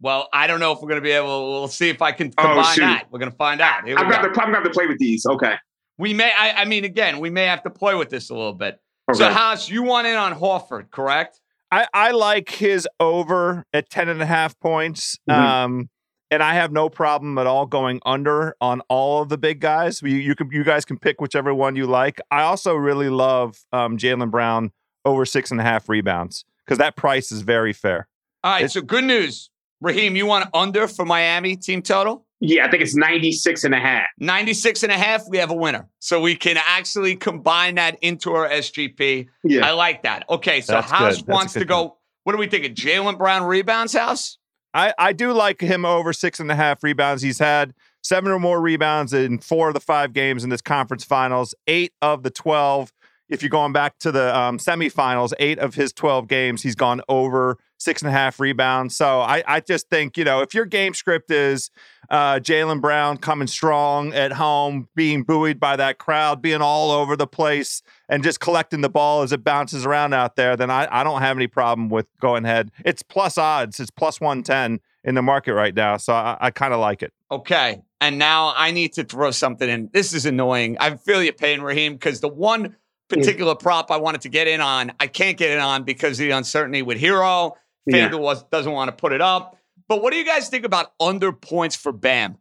Well, 0.00 0.28
I 0.32 0.46
don't 0.46 0.58
know 0.58 0.72
if 0.72 0.80
we're 0.80 0.88
going 0.88 1.00
to 1.00 1.04
be 1.04 1.12
able. 1.12 1.52
We'll 1.52 1.68
see 1.68 1.88
if 1.88 2.02
I 2.02 2.10
can 2.12 2.32
Oh, 2.38 2.42
combine 2.42 2.74
shoot. 2.74 2.80
that. 2.80 3.04
We're 3.10 3.20
going 3.20 3.30
to 3.30 3.36
find 3.36 3.60
out. 3.60 3.84
Here 3.86 3.96
I'm 3.96 4.04
gonna, 4.10 4.16
go. 4.16 4.22
have 4.28 4.32
to, 4.34 4.42
I'm 4.42 4.52
have 4.54 4.64
to 4.64 4.70
play 4.70 4.86
with 4.86 4.98
these. 4.98 5.24
Okay. 5.26 5.54
We 5.98 6.12
may. 6.12 6.32
I, 6.36 6.62
I 6.62 6.64
mean, 6.64 6.84
again, 6.84 7.20
we 7.20 7.30
may 7.30 7.44
have 7.44 7.62
to 7.64 7.70
play 7.70 7.94
with 7.94 8.08
this 8.10 8.30
a 8.30 8.34
little 8.34 8.52
bit. 8.54 8.80
Okay. 9.10 9.18
So, 9.18 9.30
House, 9.30 9.68
you 9.68 9.82
want 9.84 10.06
in 10.08 10.16
on 10.16 10.34
Horford, 10.34 10.90
correct? 10.90 11.40
I, 11.70 11.86
I 11.94 12.10
like 12.10 12.50
his 12.50 12.88
over 12.98 13.64
at 13.72 13.88
10 13.90 14.08
and 14.08 14.20
a 14.20 14.26
half 14.26 14.58
points. 14.58 15.18
Mhm. 15.30 15.34
Um, 15.34 15.90
and 16.32 16.42
I 16.42 16.54
have 16.54 16.72
no 16.72 16.88
problem 16.88 17.36
at 17.36 17.46
all 17.46 17.66
going 17.66 18.00
under 18.06 18.56
on 18.60 18.80
all 18.88 19.20
of 19.20 19.28
the 19.28 19.36
big 19.36 19.60
guys. 19.60 20.00
You, 20.00 20.16
you 20.16 20.34
can 20.34 20.50
you 20.50 20.64
guys 20.64 20.84
can 20.86 20.98
pick 20.98 21.20
whichever 21.20 21.54
one 21.54 21.76
you 21.76 21.86
like. 21.86 22.20
I 22.30 22.42
also 22.42 22.74
really 22.74 23.10
love 23.10 23.58
um, 23.70 23.98
Jaylen 23.98 24.30
Brown 24.30 24.72
over 25.04 25.26
six 25.26 25.50
and 25.50 25.60
a 25.60 25.62
half 25.62 25.90
rebounds 25.90 26.46
because 26.64 26.78
that 26.78 26.96
price 26.96 27.30
is 27.32 27.42
very 27.42 27.74
fair. 27.74 28.08
All 28.42 28.52
right. 28.52 28.58
It's- 28.60 28.72
so, 28.72 28.80
good 28.80 29.04
news, 29.04 29.50
Raheem. 29.82 30.16
You 30.16 30.24
want 30.24 30.48
under 30.54 30.88
for 30.88 31.04
Miami 31.04 31.54
team 31.54 31.82
total? 31.82 32.24
yeah, 32.44 32.66
I 32.66 32.70
think 32.70 32.82
it's 32.82 32.96
96 32.96 33.62
and 33.62 33.72
a 33.72 33.78
half. 33.78 34.06
96 34.18 34.82
and 34.82 34.90
a 34.90 34.98
half, 34.98 35.22
we 35.28 35.38
have 35.38 35.52
a 35.52 35.54
winner. 35.54 35.88
So 36.00 36.20
we 36.20 36.34
can 36.34 36.56
actually 36.56 37.14
combine 37.14 37.76
that 37.76 37.98
into 38.02 38.32
our 38.32 38.48
SGP. 38.48 39.28
Yeah. 39.44 39.64
I 39.64 39.70
like 39.72 40.02
that. 40.02 40.24
Okay, 40.28 40.60
so 40.60 40.72
That's 40.72 40.90
House 40.90 41.00
good. 41.00 41.10
That's 41.10 41.28
a 41.28 41.30
wants 41.30 41.52
to 41.52 41.58
good 41.60 41.68
go. 41.68 41.98
What 42.24 42.34
are 42.34 42.38
we 42.38 42.48
thinking? 42.48 42.74
Jaylen 42.74 43.16
Brown 43.16 43.44
rebounds, 43.44 43.92
House? 43.92 44.38
I, 44.74 44.94
I 44.98 45.12
do 45.12 45.32
like 45.32 45.60
him 45.60 45.84
over 45.84 46.12
six 46.12 46.40
and 46.40 46.50
a 46.50 46.54
half 46.54 46.82
rebounds. 46.82 47.22
He's 47.22 47.38
had 47.38 47.74
seven 48.02 48.32
or 48.32 48.38
more 48.38 48.60
rebounds 48.60 49.12
in 49.12 49.38
four 49.38 49.68
of 49.68 49.74
the 49.74 49.80
five 49.80 50.12
games 50.12 50.44
in 50.44 50.50
this 50.50 50.62
conference 50.62 51.04
finals, 51.04 51.54
eight 51.66 51.92
of 52.00 52.22
the 52.22 52.30
12. 52.30 52.92
If 53.28 53.42
you're 53.42 53.50
going 53.50 53.72
back 53.72 53.98
to 53.98 54.12
the 54.12 54.36
um, 54.36 54.58
semifinals, 54.58 55.32
eight 55.38 55.58
of 55.58 55.74
his 55.74 55.92
12 55.92 56.28
games, 56.28 56.62
he's 56.62 56.74
gone 56.74 57.00
over 57.08 57.58
six 57.82 58.02
and 58.02 58.08
a 58.08 58.12
half 58.12 58.40
rebounds. 58.40 58.96
So 58.96 59.20
I, 59.20 59.42
I 59.46 59.60
just 59.60 59.88
think, 59.88 60.16
you 60.16 60.24
know, 60.24 60.40
if 60.40 60.54
your 60.54 60.64
game 60.64 60.94
script 60.94 61.30
is 61.30 61.70
uh, 62.10 62.34
Jaylen 62.34 62.80
Brown 62.80 63.16
coming 63.16 63.48
strong 63.48 64.12
at 64.12 64.32
home, 64.32 64.88
being 64.94 65.22
buoyed 65.22 65.58
by 65.58 65.76
that 65.76 65.98
crowd, 65.98 66.42
being 66.42 66.60
all 66.62 66.90
over 66.90 67.16
the 67.16 67.26
place, 67.26 67.82
and 68.08 68.22
just 68.22 68.40
collecting 68.40 68.80
the 68.80 68.88
ball 68.88 69.22
as 69.22 69.32
it 69.32 69.42
bounces 69.44 69.86
around 69.86 70.12
out 70.12 70.36
there, 70.36 70.56
then 70.56 70.70
I, 70.70 70.88
I 70.90 71.04
don't 71.04 71.20
have 71.22 71.36
any 71.36 71.46
problem 71.46 71.88
with 71.88 72.06
going 72.20 72.44
ahead. 72.44 72.70
It's 72.84 73.02
plus 73.02 73.38
odds. 73.38 73.80
It's 73.80 73.90
plus 73.90 74.20
110 74.20 74.80
in 75.04 75.14
the 75.14 75.22
market 75.22 75.54
right 75.54 75.74
now. 75.74 75.96
So 75.96 76.12
I, 76.12 76.36
I 76.40 76.50
kind 76.50 76.72
of 76.72 76.80
like 76.80 77.02
it. 77.02 77.12
Okay. 77.30 77.82
And 78.00 78.18
now 78.18 78.52
I 78.56 78.70
need 78.72 78.92
to 78.94 79.04
throw 79.04 79.30
something 79.30 79.68
in. 79.68 79.90
This 79.92 80.12
is 80.12 80.26
annoying. 80.26 80.76
I 80.80 80.96
feel 80.96 81.22
your 81.22 81.32
pain, 81.32 81.60
Raheem, 81.60 81.94
because 81.94 82.20
the 82.20 82.28
one 82.28 82.76
particular 83.08 83.54
prop 83.54 83.90
I 83.90 83.96
wanted 83.96 84.22
to 84.22 84.28
get 84.28 84.48
in 84.48 84.60
on, 84.60 84.92
I 84.98 85.06
can't 85.06 85.36
get 85.36 85.50
it 85.50 85.58
on 85.58 85.84
because 85.84 86.18
of 86.18 86.26
the 86.26 86.30
uncertainty 86.30 86.82
with 86.82 87.00
Herro. 87.00 87.52
Yeah. 87.86 88.08
FanDuel 88.08 88.20
was, 88.20 88.42
doesn't 88.44 88.72
want 88.72 88.88
to 88.88 88.92
put 88.92 89.12
it 89.12 89.20
up. 89.20 89.56
But 89.88 90.02
what 90.02 90.12
do 90.12 90.18
you 90.18 90.24
guys 90.24 90.48
think 90.48 90.64
about 90.64 90.92
under 91.00 91.32
points 91.32 91.76
for 91.76 91.92
Bam? 91.92 92.38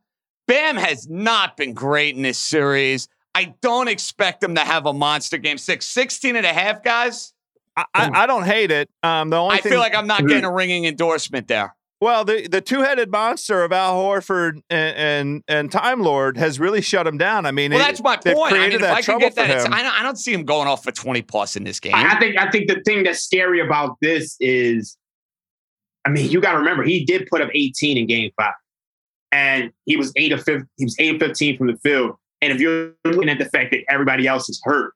Bam 0.48 0.76
has 0.78 1.08
not 1.10 1.58
been 1.58 1.74
great 1.74 2.16
in 2.16 2.22
this 2.22 2.38
series. 2.38 3.08
I 3.34 3.56
don't 3.62 3.88
expect 3.88 4.44
him 4.44 4.56
to 4.56 4.62
have 4.62 4.86
a 4.86 4.94
monster 4.94 5.38
game 5.38 5.58
six. 5.58 5.86
16 5.86 6.36
and 6.36 6.46
a 6.46 6.54
half, 6.54 6.84
guys. 6.84 7.34
I, 7.78 7.86
I, 7.94 8.24
I 8.24 8.26
don't 8.28 8.44
hate 8.44 8.70
it. 8.72 8.90
Um, 9.02 9.30
the 9.30 9.38
only 9.38 9.56
I 9.58 9.62
thing, 9.62 9.72
feel 9.72 9.80
like 9.80 9.96
I'm 9.96 10.08
not 10.08 10.28
getting 10.28 10.44
a 10.44 10.52
ringing 10.52 10.84
endorsement 10.86 11.48
there. 11.48 11.74
well, 12.02 12.26
the, 12.26 12.48
the 12.48 12.60
two 12.60 12.82
headed 12.82 13.10
monster 13.10 13.64
of 13.64 13.72
Al 13.72 13.98
Horford 13.98 14.62
and, 14.70 14.98
and 14.98 15.44
and 15.48 15.72
Time 15.72 16.02
Lord 16.02 16.36
has 16.36 16.60
really 16.60 16.82
shut 16.82 17.08
him 17.08 17.18
down. 17.18 17.46
I 17.46 17.52
mean, 17.52 17.72
Well, 17.72 17.80
it- 17.80 17.84
that's 17.86 18.04
my 18.04 18.18
they've 18.22 18.36
point. 18.36 18.54
I 18.54 18.58
created 18.58 18.70
mean, 18.70 18.76
if 18.76 18.82
that 18.82 18.92
I 18.94 18.96
could 18.98 19.06
trouble 19.06 19.20
get 19.22 19.36
that, 19.36 19.50
it's. 19.50 19.66
I, 19.66 19.82
don't, 19.84 20.00
I 20.02 20.04
don't 20.04 20.18
see 20.18 20.34
him 20.34 20.44
going 20.44 20.68
off 20.68 20.84
for 20.84 20.92
20 20.92 21.22
plus 21.22 21.56
in 21.56 21.64
this 21.64 21.80
game. 21.80 21.96
I 21.96 22.16
I 22.16 22.20
think 22.20 22.38
I 22.38 22.50
think 22.52 22.68
the 22.68 22.82
thing 22.86 23.04
that's 23.04 23.20
scary 23.24 23.62
about 23.66 23.96
this 24.02 24.36
is, 24.42 24.98
I 26.06 26.10
mean, 26.10 26.30
you 26.30 26.42
got 26.42 26.54
to 26.54 26.58
remember 26.60 26.84
he 26.84 27.06
did 27.06 27.28
put 27.28 27.42
up 27.42 27.50
18 27.54 27.98
in 27.98 28.08
Game 28.08 28.32
Five, 28.38 28.54
and 29.32 29.72
he 29.86 29.98
was 29.98 30.12
eight 30.16 30.32
of 30.32 30.44
15, 30.44 30.68
he 30.78 30.86
was 30.86 30.96
eight 31.00 31.16
of 31.16 31.22
15 31.22 31.58
from 31.58 31.68
the 31.68 31.78
field. 31.78 32.16
And 32.42 32.52
if 32.52 32.60
you're 32.60 32.94
looking 33.06 33.30
at 33.30 33.38
the 33.38 33.46
fact 33.46 33.72
that 33.72 33.84
everybody 33.90 34.28
else 34.28 34.50
is 34.50 34.60
hurt, 34.64 34.94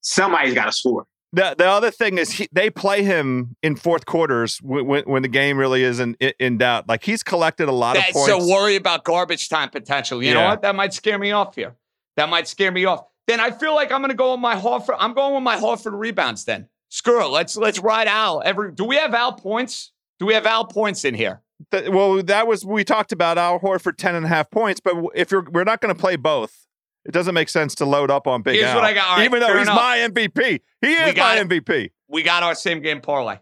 somebody's 0.00 0.54
got 0.54 0.66
to 0.66 0.72
score. 0.72 1.06
The 1.32 1.54
the 1.56 1.68
other 1.68 1.92
thing 1.92 2.18
is 2.18 2.32
he, 2.32 2.48
they 2.50 2.70
play 2.70 3.04
him 3.04 3.54
in 3.62 3.76
fourth 3.76 4.04
quarters 4.04 4.58
when, 4.62 4.86
when, 4.86 5.04
when 5.04 5.22
the 5.22 5.28
game 5.28 5.58
really 5.58 5.84
isn't 5.84 6.16
in, 6.18 6.32
in 6.40 6.58
doubt. 6.58 6.88
Like 6.88 7.04
he's 7.04 7.22
collected 7.22 7.68
a 7.68 7.72
lot 7.72 7.96
of 7.96 8.02
points. 8.12 8.26
so 8.26 8.48
worry 8.48 8.74
about 8.74 9.04
garbage 9.04 9.48
time 9.48 9.70
potential. 9.70 10.22
You 10.22 10.34
know 10.34 10.44
what? 10.44 10.62
That 10.62 10.74
might 10.74 10.92
scare 10.92 11.18
me 11.18 11.30
off 11.30 11.54
here. 11.54 11.76
That 12.16 12.28
might 12.28 12.48
scare 12.48 12.72
me 12.72 12.84
off. 12.84 13.04
Then 13.28 13.38
I 13.38 13.52
feel 13.52 13.76
like 13.76 13.92
I'm 13.92 14.00
going 14.00 14.10
to 14.10 14.16
go 14.16 14.32
with 14.32 14.40
my 14.40 14.56
Horford. 14.56 14.96
I'm 14.98 15.14
going 15.14 15.34
with 15.34 15.44
my 15.44 15.56
Horford 15.56 15.96
rebounds. 15.96 16.44
Then 16.44 16.68
screw 16.88 17.24
it. 17.24 17.28
Let's 17.28 17.56
let's 17.56 17.78
ride 17.78 18.08
Al. 18.08 18.42
Every 18.44 18.72
do 18.72 18.84
we 18.84 18.96
have 18.96 19.14
Al 19.14 19.34
points? 19.34 19.92
Do 20.20 20.26
we 20.26 20.34
have 20.34 20.46
Al 20.46 20.64
points 20.66 21.04
in 21.04 21.14
here? 21.14 21.40
Th- 21.72 21.88
well, 21.90 22.22
that 22.22 22.46
was 22.46 22.64
we 22.64 22.84
talked 22.84 23.10
about 23.12 23.36
Al 23.38 23.58
Horford 23.58 23.96
10 23.96 24.14
and 24.14 24.24
a 24.24 24.28
half 24.28 24.50
points, 24.50 24.80
but 24.80 24.94
if 25.14 25.30
you're 25.32 25.44
we're 25.50 25.64
not 25.64 25.80
going 25.80 25.94
to 25.94 26.00
play 26.00 26.14
both, 26.16 26.66
it 27.04 27.10
doesn't 27.12 27.34
make 27.34 27.48
sense 27.48 27.74
to 27.76 27.84
load 27.86 28.10
up 28.10 28.26
on 28.26 28.42
Big 28.42 28.54
Here's 28.56 28.66
Al. 28.68 28.76
what 28.76 28.84
I 28.84 28.92
got. 28.94 29.08
All 29.08 29.16
right, 29.16 29.24
Even 29.24 29.40
though 29.40 29.56
he's 29.58 29.66
enough. 29.66 29.76
my 29.76 29.96
MVP, 29.98 30.60
he 30.82 30.92
is 30.92 31.16
my 31.16 31.36
it. 31.38 31.48
MVP. 31.48 31.90
We 32.08 32.22
got 32.22 32.42
our 32.42 32.54
same 32.54 32.80
game 32.82 33.00
parlay 33.00 33.38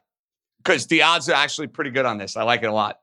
because 0.58 0.86
the 0.86 1.02
odds 1.02 1.28
are 1.28 1.34
actually 1.34 1.66
pretty 1.66 1.90
good 1.90 2.06
on 2.06 2.18
this. 2.18 2.36
I 2.36 2.42
like 2.44 2.62
it 2.62 2.66
a 2.66 2.72
lot. 2.72 2.98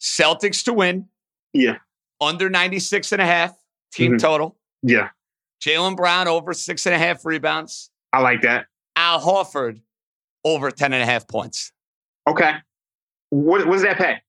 Celtics 0.00 0.64
to 0.64 0.72
win. 0.72 1.08
Yeah. 1.52 1.76
Under 2.20 2.48
96 2.50 3.12
and 3.12 3.22
a 3.22 3.26
half 3.26 3.54
team 3.92 4.12
Mhm. 4.14 4.20
total. 4.20 4.56
Yeah, 4.82 5.10
Jaylen 5.60 5.96
Brown 5.96 6.28
over 6.28 6.52
six 6.54 6.86
and 6.86 6.94
a 6.94 6.98
half 6.98 7.24
rebounds. 7.24 7.90
I 8.12 8.20
like 8.20 8.42
that. 8.42 8.66
Al 8.96 9.20
Horford 9.20 9.80
over 10.44 10.70
10 10.70 10.92
and 10.92 11.02
a 11.02 11.06
half 11.06 11.26
points. 11.28 11.72
Okay, 12.28 12.52
what 13.30 13.66
what 13.66 13.74
does 13.74 13.82
that 13.82 13.98
pay? 13.98 14.20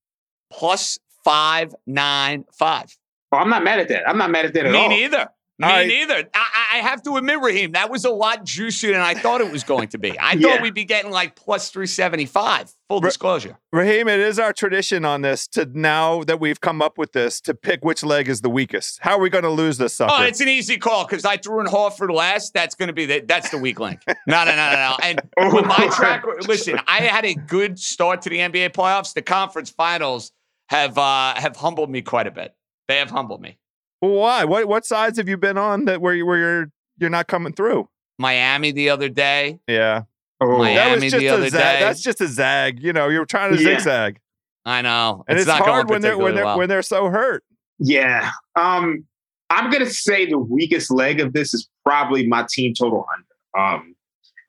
Plus 0.52 1.00
five, 1.24 1.74
nine, 1.86 2.46
five. 2.58 2.86
Oh, 3.32 3.38
I'm 3.38 3.50
not 3.50 3.64
mad 3.64 3.80
at 3.80 3.88
that. 3.90 4.08
I'm 4.10 4.18
not 4.18 4.32
mad 4.32 4.46
at 4.46 4.54
that 4.54 4.66
at 4.66 4.72
Me 4.72 4.78
all. 4.80 4.90
neither. 4.90 5.28
Me 5.60 5.68
right. 5.68 5.88
neither. 5.88 6.30
I, 6.34 6.66
I, 6.76 6.78
have 6.78 7.02
to 7.04 7.18
admit, 7.18 7.42
Raheem, 7.42 7.74
that 7.74 7.90
was 7.90 8.06
a 8.06 8.10
lot 8.10 8.46
juicier 8.46 8.94
than 8.94 9.02
I 9.02 9.14
thought 9.14 9.42
it 9.42 9.52
was 9.52 9.66
going 9.66 9.90
to 9.90 9.98
be. 9.98 10.18
I 10.18 10.32
Yeah. 10.32 10.54
thought 10.54 10.62
we'd 10.62 10.74
be 10.74 10.86
getting 10.86 11.12
like 11.12 11.36
plus 11.36 11.70
375. 11.70 12.72
Full 12.88 13.02
Ra- 13.02 13.10
disclosure. 13.10 13.58
Raheem, 13.74 14.08
it 14.08 14.22
is 14.22 14.40
our 14.40 14.54
tradition 14.54 15.04
on 15.04 15.22
this 15.22 15.48
to 15.50 15.66
now 15.74 16.24
that 16.24 16.40
we've 16.40 16.62
come 16.62 16.82
up 16.82 16.98
with 16.98 17.12
this 17.12 17.42
to 17.42 17.54
pick 17.54 17.84
which 17.84 18.04
leg 18.04 18.30
is 18.30 18.40
the 18.40 18.50
weakest. 18.50 19.00
How 19.02 19.18
are 19.18 19.20
we 19.20 19.30
going 19.30 19.44
to 19.44 19.50
lose 19.50 19.78
this 19.78 19.94
sucker? 19.96 20.14
Oh, 20.18 20.24
it's 20.24 20.40
an 20.40 20.48
easy 20.48 20.78
call 20.78 21.06
because 21.06 21.26
I 21.26 21.36
threw 21.36 21.60
in 21.60 21.68
Horford 21.68 22.14
last. 22.14 22.54
That's 22.54 22.76
going 22.76 22.88
to 22.88 22.94
be 22.94 23.06
the 23.06 23.20
that's 23.20 23.50
the 23.50 23.58
weak 23.58 23.80
link. 23.82 24.00
No, 24.08 24.16
no, 24.28 24.46
no, 24.46 24.56
no, 24.56 24.74
no. 24.76 24.98
And 25.04 25.22
with 25.54 25.66
my 25.66 25.90
track, 25.94 26.24
listen, 26.48 26.80
I 26.88 27.02
had 27.02 27.26
a 27.26 27.34
good 27.36 27.78
start 27.78 28.22
to 28.24 28.30
the 28.30 28.38
NBA 28.38 28.70
playoffs. 28.70 29.14
The 29.14 29.22
conference 29.22 29.70
finals 29.70 30.32
have 30.70 30.98
uh, 30.98 31.36
have 31.36 31.58
humbled 31.58 31.90
me 31.90 32.02
quite 32.02 32.28
a 32.28 32.32
bit. 32.32 32.56
They 32.88 32.98
have 32.98 33.10
humbled 33.12 33.42
me. 33.42 33.58
Well, 34.02 34.12
why? 34.12 34.46
What 34.46 34.68
what 34.68 34.86
sides 34.86 35.18
have 35.18 35.28
you 35.28 35.38
been 35.38 35.58
on 35.58 35.86
that 35.86 36.02
where 36.02 36.14
you, 36.14 36.26
where 36.26 36.38
you're 36.38 36.72
you're 37.00 37.10
not 37.10 37.28
coming 37.28 37.54
through? 37.54 37.90
Miami 38.18 38.72
the 38.72 38.90
other 38.90 39.10
day. 39.10 39.60
Yeah, 39.68 40.04
Oh, 40.42 40.58
Miami. 40.60 40.76
that 40.76 40.94
was 40.96 41.04
just 41.12 41.18
the 41.20 41.28
a 41.28 41.34
other 41.34 41.50
zag. 41.50 41.80
day. 41.80 41.80
That's 41.86 42.02
just 42.02 42.22
a 42.22 42.28
zag. 42.28 42.82
You 42.84 42.94
know, 42.94 43.08
you're 43.10 43.26
trying 43.26 43.56
to 43.56 43.62
Yeah. 43.62 43.76
zigzag, 43.78 44.20
I 44.66 44.82
know, 44.82 45.24
and 45.28 45.38
it's, 45.38 45.48
not 45.48 45.60
hard 45.60 45.88
going 45.88 45.96
when 45.96 46.02
they're 46.02 46.18
when 46.18 46.36
they're 46.36 46.46
well. 46.46 46.58
when 46.58 46.70
they're 46.70 46.82
so 46.82 47.10
hurt. 47.10 47.44
Yeah. 47.80 48.32
Um, 48.56 49.06
I'm 49.50 49.70
gonna 49.72 49.90
say 49.90 50.26
the 50.26 50.38
weakest 50.38 50.92
leg 50.92 51.20
of 51.20 51.34
this 51.34 51.54
is 51.54 51.70
probably 51.86 52.28
my 52.28 52.46
team 52.50 52.74
total 52.74 53.06
under. 53.14 53.66
Um, 53.66 53.96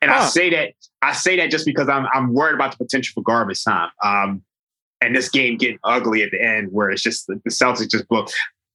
and 0.03 0.11
I 0.11 0.27
say 0.27 0.51
that 0.51 0.73
I 1.03 1.13
say 1.13 1.37
that 1.37 1.51
just 1.51 1.65
because 1.67 1.89
I'm 1.89 2.07
I'm 2.13 2.33
worried 2.35 2.55
about 2.55 2.73
the 2.73 2.85
potential 2.85 3.13
for 3.15 3.23
garbage 3.23 3.63
time. 3.65 3.91
Um, 4.05 4.43
and 5.01 5.15
this 5.17 5.29
game 5.31 5.57
getting 5.57 5.79
ugly 5.85 6.23
at 6.23 6.31
the 6.31 6.43
end 6.43 6.69
where 6.73 6.91
it's 6.91 7.03
just 7.03 7.27
the, 7.27 7.41
the 7.45 7.51
Celtics 7.51 7.91
just 7.91 8.07
blow. 8.09 8.27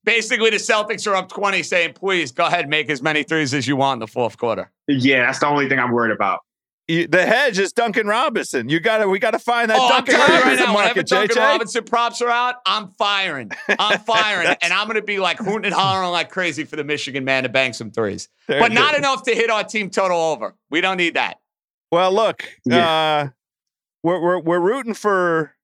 Basically, 0.05 0.49
the 0.51 0.57
Celtics 0.57 1.05
are 1.11 1.15
up 1.15 1.27
20, 1.29 1.61
saying, 1.63 1.93
please 1.93 2.31
go 2.31 2.45
ahead 2.45 2.61
and 2.61 2.69
make 2.69 2.89
as 2.89 3.01
many 3.01 3.23
threes 3.23 3.53
as 3.53 3.67
you 3.67 3.75
want 3.75 3.97
in 3.97 3.99
the 3.99 4.07
fourth 4.07 4.37
quarter. 4.37 4.71
Yeah, 4.87 5.25
that's 5.25 5.39
the 5.39 5.47
only 5.47 5.67
thing 5.67 5.79
I'm 5.79 5.91
worried 5.91 6.13
about. 6.13 6.39
You- 6.87 7.07
the 7.07 7.25
hedge 7.25 7.57
is 7.57 7.73
Duncan 7.73 8.05
Robinson. 8.05 8.69
You 8.69 8.79
got 8.79 8.99
to 8.99 9.09
we 9.09 9.17
got 9.17 9.31
to 9.31 9.39
find 9.39 9.71
that 9.71 9.77
Oh, 9.79 9.85
I'm 9.85 9.89
Duncan 9.89 10.13
telling 10.15 10.31
right 10.31 10.43
Robinson 10.43 10.65
now, 10.67 10.75
whenever 10.75 10.87
market, 10.95 11.07
Duncan 11.07 11.35
JJ. 11.35 11.39
Robinson 11.41 11.83
props 11.83 12.21
are 12.21 12.29
out, 12.29 12.55
I'm 12.67 12.89
firing. 12.99 13.49
I'm 13.79 13.97
firing. 14.05 14.55
and 14.61 14.71
I'm 14.71 14.85
going 14.85 14.95
to 14.97 15.01
be 15.01 15.17
like 15.17 15.39
hooting 15.39 15.65
and 15.65 15.73
hollering 15.73 16.11
like 16.11 16.29
crazy 16.29 16.63
for 16.63 16.75
the 16.75 16.83
Michigan 16.83 17.25
man 17.25 17.41
to 17.41 17.49
bang 17.49 17.73
some 17.73 17.89
threes. 17.89 18.29
There 18.47 18.59
But 18.59 18.71
not 18.71 18.93
is. 18.93 18.99
enough 18.99 19.23
to 19.23 19.33
hit 19.33 19.49
our 19.49 19.63
team 19.63 19.89
total 19.89 20.21
over. 20.21 20.53
We 20.69 20.79
don't 20.81 20.97
need 20.97 21.15
that. 21.15 21.39
Well, 21.91 22.11
look, 22.13 22.43
Yeah. 22.65 22.87
uh, 22.87 23.27
we're, 24.03 24.21
we're 24.21 24.39
we're 24.41 24.59
rooting 24.59 24.93
for 24.93 25.55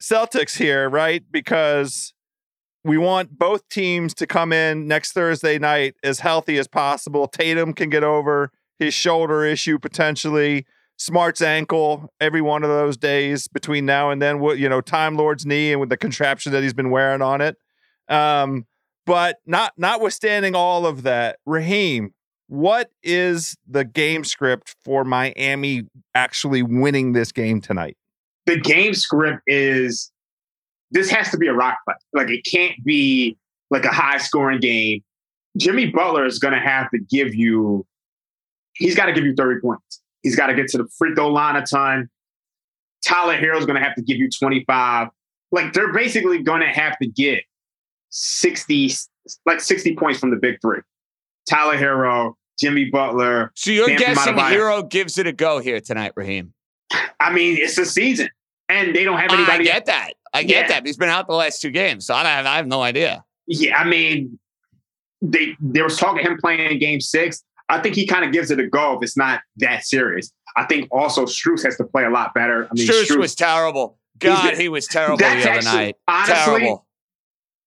Celtics 0.00 0.56
here, 0.56 0.88
right? 0.88 1.24
Because 1.28 2.14
we 2.88 2.96
want 2.96 3.38
both 3.38 3.68
teams 3.68 4.14
to 4.14 4.26
come 4.26 4.50
in 4.50 4.88
next 4.88 5.12
Thursday 5.12 5.58
night 5.58 5.94
as 6.02 6.20
healthy 6.20 6.56
as 6.56 6.66
possible. 6.66 7.28
Tatum 7.28 7.74
can 7.74 7.90
get 7.90 8.02
over 8.02 8.50
his 8.78 8.94
shoulder 8.94 9.44
issue 9.44 9.78
potentially. 9.78 10.64
Smart's 10.96 11.42
ankle 11.42 12.10
every 12.18 12.40
one 12.40 12.64
of 12.64 12.70
those 12.70 12.96
days 12.96 13.46
between 13.46 13.84
now 13.84 14.10
and 14.10 14.22
then. 14.22 14.40
What 14.40 14.58
you 14.58 14.70
know, 14.70 14.80
Time 14.80 15.16
Lord's 15.16 15.44
knee 15.44 15.70
and 15.70 15.80
with 15.80 15.90
the 15.90 15.98
contraption 15.98 16.50
that 16.52 16.62
he's 16.62 16.72
been 16.72 16.90
wearing 16.90 17.20
on 17.20 17.42
it. 17.42 17.56
Um, 18.08 18.66
but 19.04 19.36
not 19.44 19.74
notwithstanding 19.76 20.54
all 20.54 20.86
of 20.86 21.02
that, 21.02 21.40
Raheem, 21.44 22.14
what 22.46 22.90
is 23.02 23.54
the 23.66 23.84
game 23.84 24.24
script 24.24 24.74
for 24.82 25.04
Miami 25.04 25.82
actually 26.14 26.62
winning 26.62 27.12
this 27.12 27.32
game 27.32 27.60
tonight? 27.60 27.98
The 28.46 28.58
game 28.58 28.94
script 28.94 29.42
is 29.46 30.10
this 30.90 31.10
has 31.10 31.30
to 31.30 31.36
be 31.36 31.46
a 31.46 31.54
rock 31.54 31.78
fight. 31.86 31.96
Like 32.12 32.30
it 32.30 32.44
can't 32.44 32.82
be 32.84 33.36
like 33.70 33.84
a 33.84 33.92
high 33.92 34.18
scoring 34.18 34.60
game. 34.60 35.02
Jimmy 35.56 35.86
Butler 35.90 36.24
is 36.24 36.38
gonna 36.38 36.60
have 36.60 36.90
to 36.90 36.98
give 37.10 37.34
you 37.34 37.86
he's 38.78 38.94
got 38.94 39.06
to 39.06 39.12
give 39.12 39.24
you 39.24 39.34
30 39.34 39.60
points. 39.60 40.02
He's 40.22 40.36
got 40.36 40.46
to 40.46 40.54
get 40.54 40.68
to 40.68 40.78
the 40.78 40.88
free 40.96 41.14
throw 41.14 41.28
line 41.28 41.56
a 41.56 41.66
ton. 41.66 42.08
Tyler 43.04 43.36
Herro's 43.36 43.66
going 43.66 43.78
to 43.78 43.84
have 43.84 43.94
to 43.96 44.02
give 44.02 44.16
you 44.16 44.28
25. 44.30 45.08
Like 45.52 45.72
they're 45.72 45.92
basically 45.92 46.42
going 46.42 46.60
to 46.60 46.68
have 46.68 46.98
to 46.98 47.08
get 47.08 47.42
60, 48.10 48.90
like 49.46 49.60
60 49.60 49.96
points 49.96 50.18
from 50.18 50.30
the 50.30 50.36
big 50.36 50.56
three. 50.60 50.80
Tyler 51.48 51.76
Herro, 51.76 52.34
Jimmy 52.58 52.86
Butler. 52.86 53.52
So 53.54 53.70
you're 53.70 53.86
Bam 53.86 53.98
guessing. 53.98 54.34
Herro 54.34 54.88
gives 54.88 55.18
it 55.18 55.26
a 55.26 55.32
go 55.32 55.60
here 55.60 55.80
tonight, 55.80 56.12
Raheem. 56.16 56.52
I 57.20 57.32
mean, 57.32 57.56
it's 57.58 57.76
the 57.76 57.84
season, 57.84 58.28
and 58.68 58.94
they 58.94 59.04
don't 59.04 59.18
have 59.18 59.30
I 59.30 59.34
anybody. 59.34 59.64
get 59.64 59.86
that. 59.86 60.12
I 60.34 60.42
get 60.42 60.62
Yeah. 60.62 60.68
that. 60.68 60.86
He's 60.86 60.96
been 60.96 61.08
out 61.08 61.26
the 61.26 61.34
last 61.34 61.60
two 61.62 61.70
games, 61.70 62.06
so 62.06 62.14
I 62.14 62.24
have, 62.24 62.46
I 62.46 62.56
have 62.56 62.66
no 62.66 62.82
idea. 62.82 63.24
Yeah, 63.46 63.76
I 63.78 63.84
mean, 63.84 64.38
they 65.22 65.56
there 65.60 65.84
was 65.84 65.96
talking 65.96 66.24
him 66.24 66.38
playing 66.40 66.60
in 66.70 66.78
Game 66.78 67.00
Six. 67.00 67.42
I 67.68 67.80
think 67.80 67.94
he 67.94 68.06
kind 68.06 68.24
of 68.24 68.32
gives 68.32 68.50
it 68.50 68.58
a 68.60 68.66
go 68.66 68.94
if 68.96 69.02
it's 69.02 69.16
not 69.16 69.40
that 69.56 69.84
serious. 69.84 70.32
I 70.56 70.64
think 70.64 70.88
also 70.90 71.24
Strus 71.26 71.62
has 71.64 71.76
to 71.76 71.84
play 71.84 72.04
a 72.04 72.10
lot 72.10 72.34
better. 72.34 72.64
I 72.70 72.74
mean, 72.74 72.86
Struess 72.86 73.04
Strus- 73.06 73.18
was 73.18 73.34
terrible. 73.34 73.98
God, 74.18 74.50
been- 74.50 74.60
he 74.60 74.68
was 74.68 74.86
terrible 74.86 75.16
That's 75.18 75.44
the 75.44 75.50
other 75.50 75.58
actually- 75.58 75.76
night. 75.76 75.96
honestly, 76.08 76.34
terrible. 76.60 76.86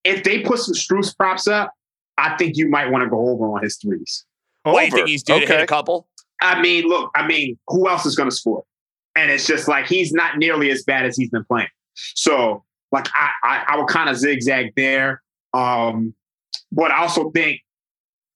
if 0.03 0.23
they 0.23 0.39
put 0.41 0.59
some 0.59 0.73
Strus 0.75 1.15
props 1.15 1.47
up, 1.47 1.73
I 2.17 2.35
think 2.37 2.57
you 2.57 2.67
might 2.69 2.89
want 2.91 3.03
to 3.03 3.09
go 3.09 3.29
over 3.29 3.45
on 3.55 3.63
his 3.63 3.77
threes. 3.77 4.25
What 4.63 4.79
do 4.79 4.85
you 4.85 4.91
think 4.91 5.07
he's 5.07 5.23
due 5.23 5.39
to 5.39 5.45
hit 5.45 5.61
a 5.61 5.65
couple? 5.67 6.07
I 6.41 6.61
mean, 6.61 6.85
look, 6.85 7.11
I 7.15 7.25
mean, 7.25 7.57
who 7.67 7.87
else 7.89 8.05
is 8.05 8.15
going 8.15 8.29
to 8.29 8.35
score? 8.35 8.63
And 9.15 9.31
it's 9.31 9.45
just 9.45 9.67
like 9.67 9.87
he's 9.87 10.11
not 10.11 10.37
nearly 10.37 10.71
as 10.71 10.83
bad 10.83 11.05
as 11.05 11.15
he's 11.17 11.29
been 11.29 11.43
playing. 11.45 11.67
So, 11.95 12.63
like, 12.91 13.07
I 13.13 13.29
I, 13.43 13.63
I 13.69 13.77
would 13.77 13.87
kind 13.87 14.09
of 14.09 14.17
zigzag 14.17 14.73
there. 14.75 15.21
Um, 15.53 16.13
but 16.71 16.91
I 16.91 16.99
also 16.99 17.31
think 17.31 17.61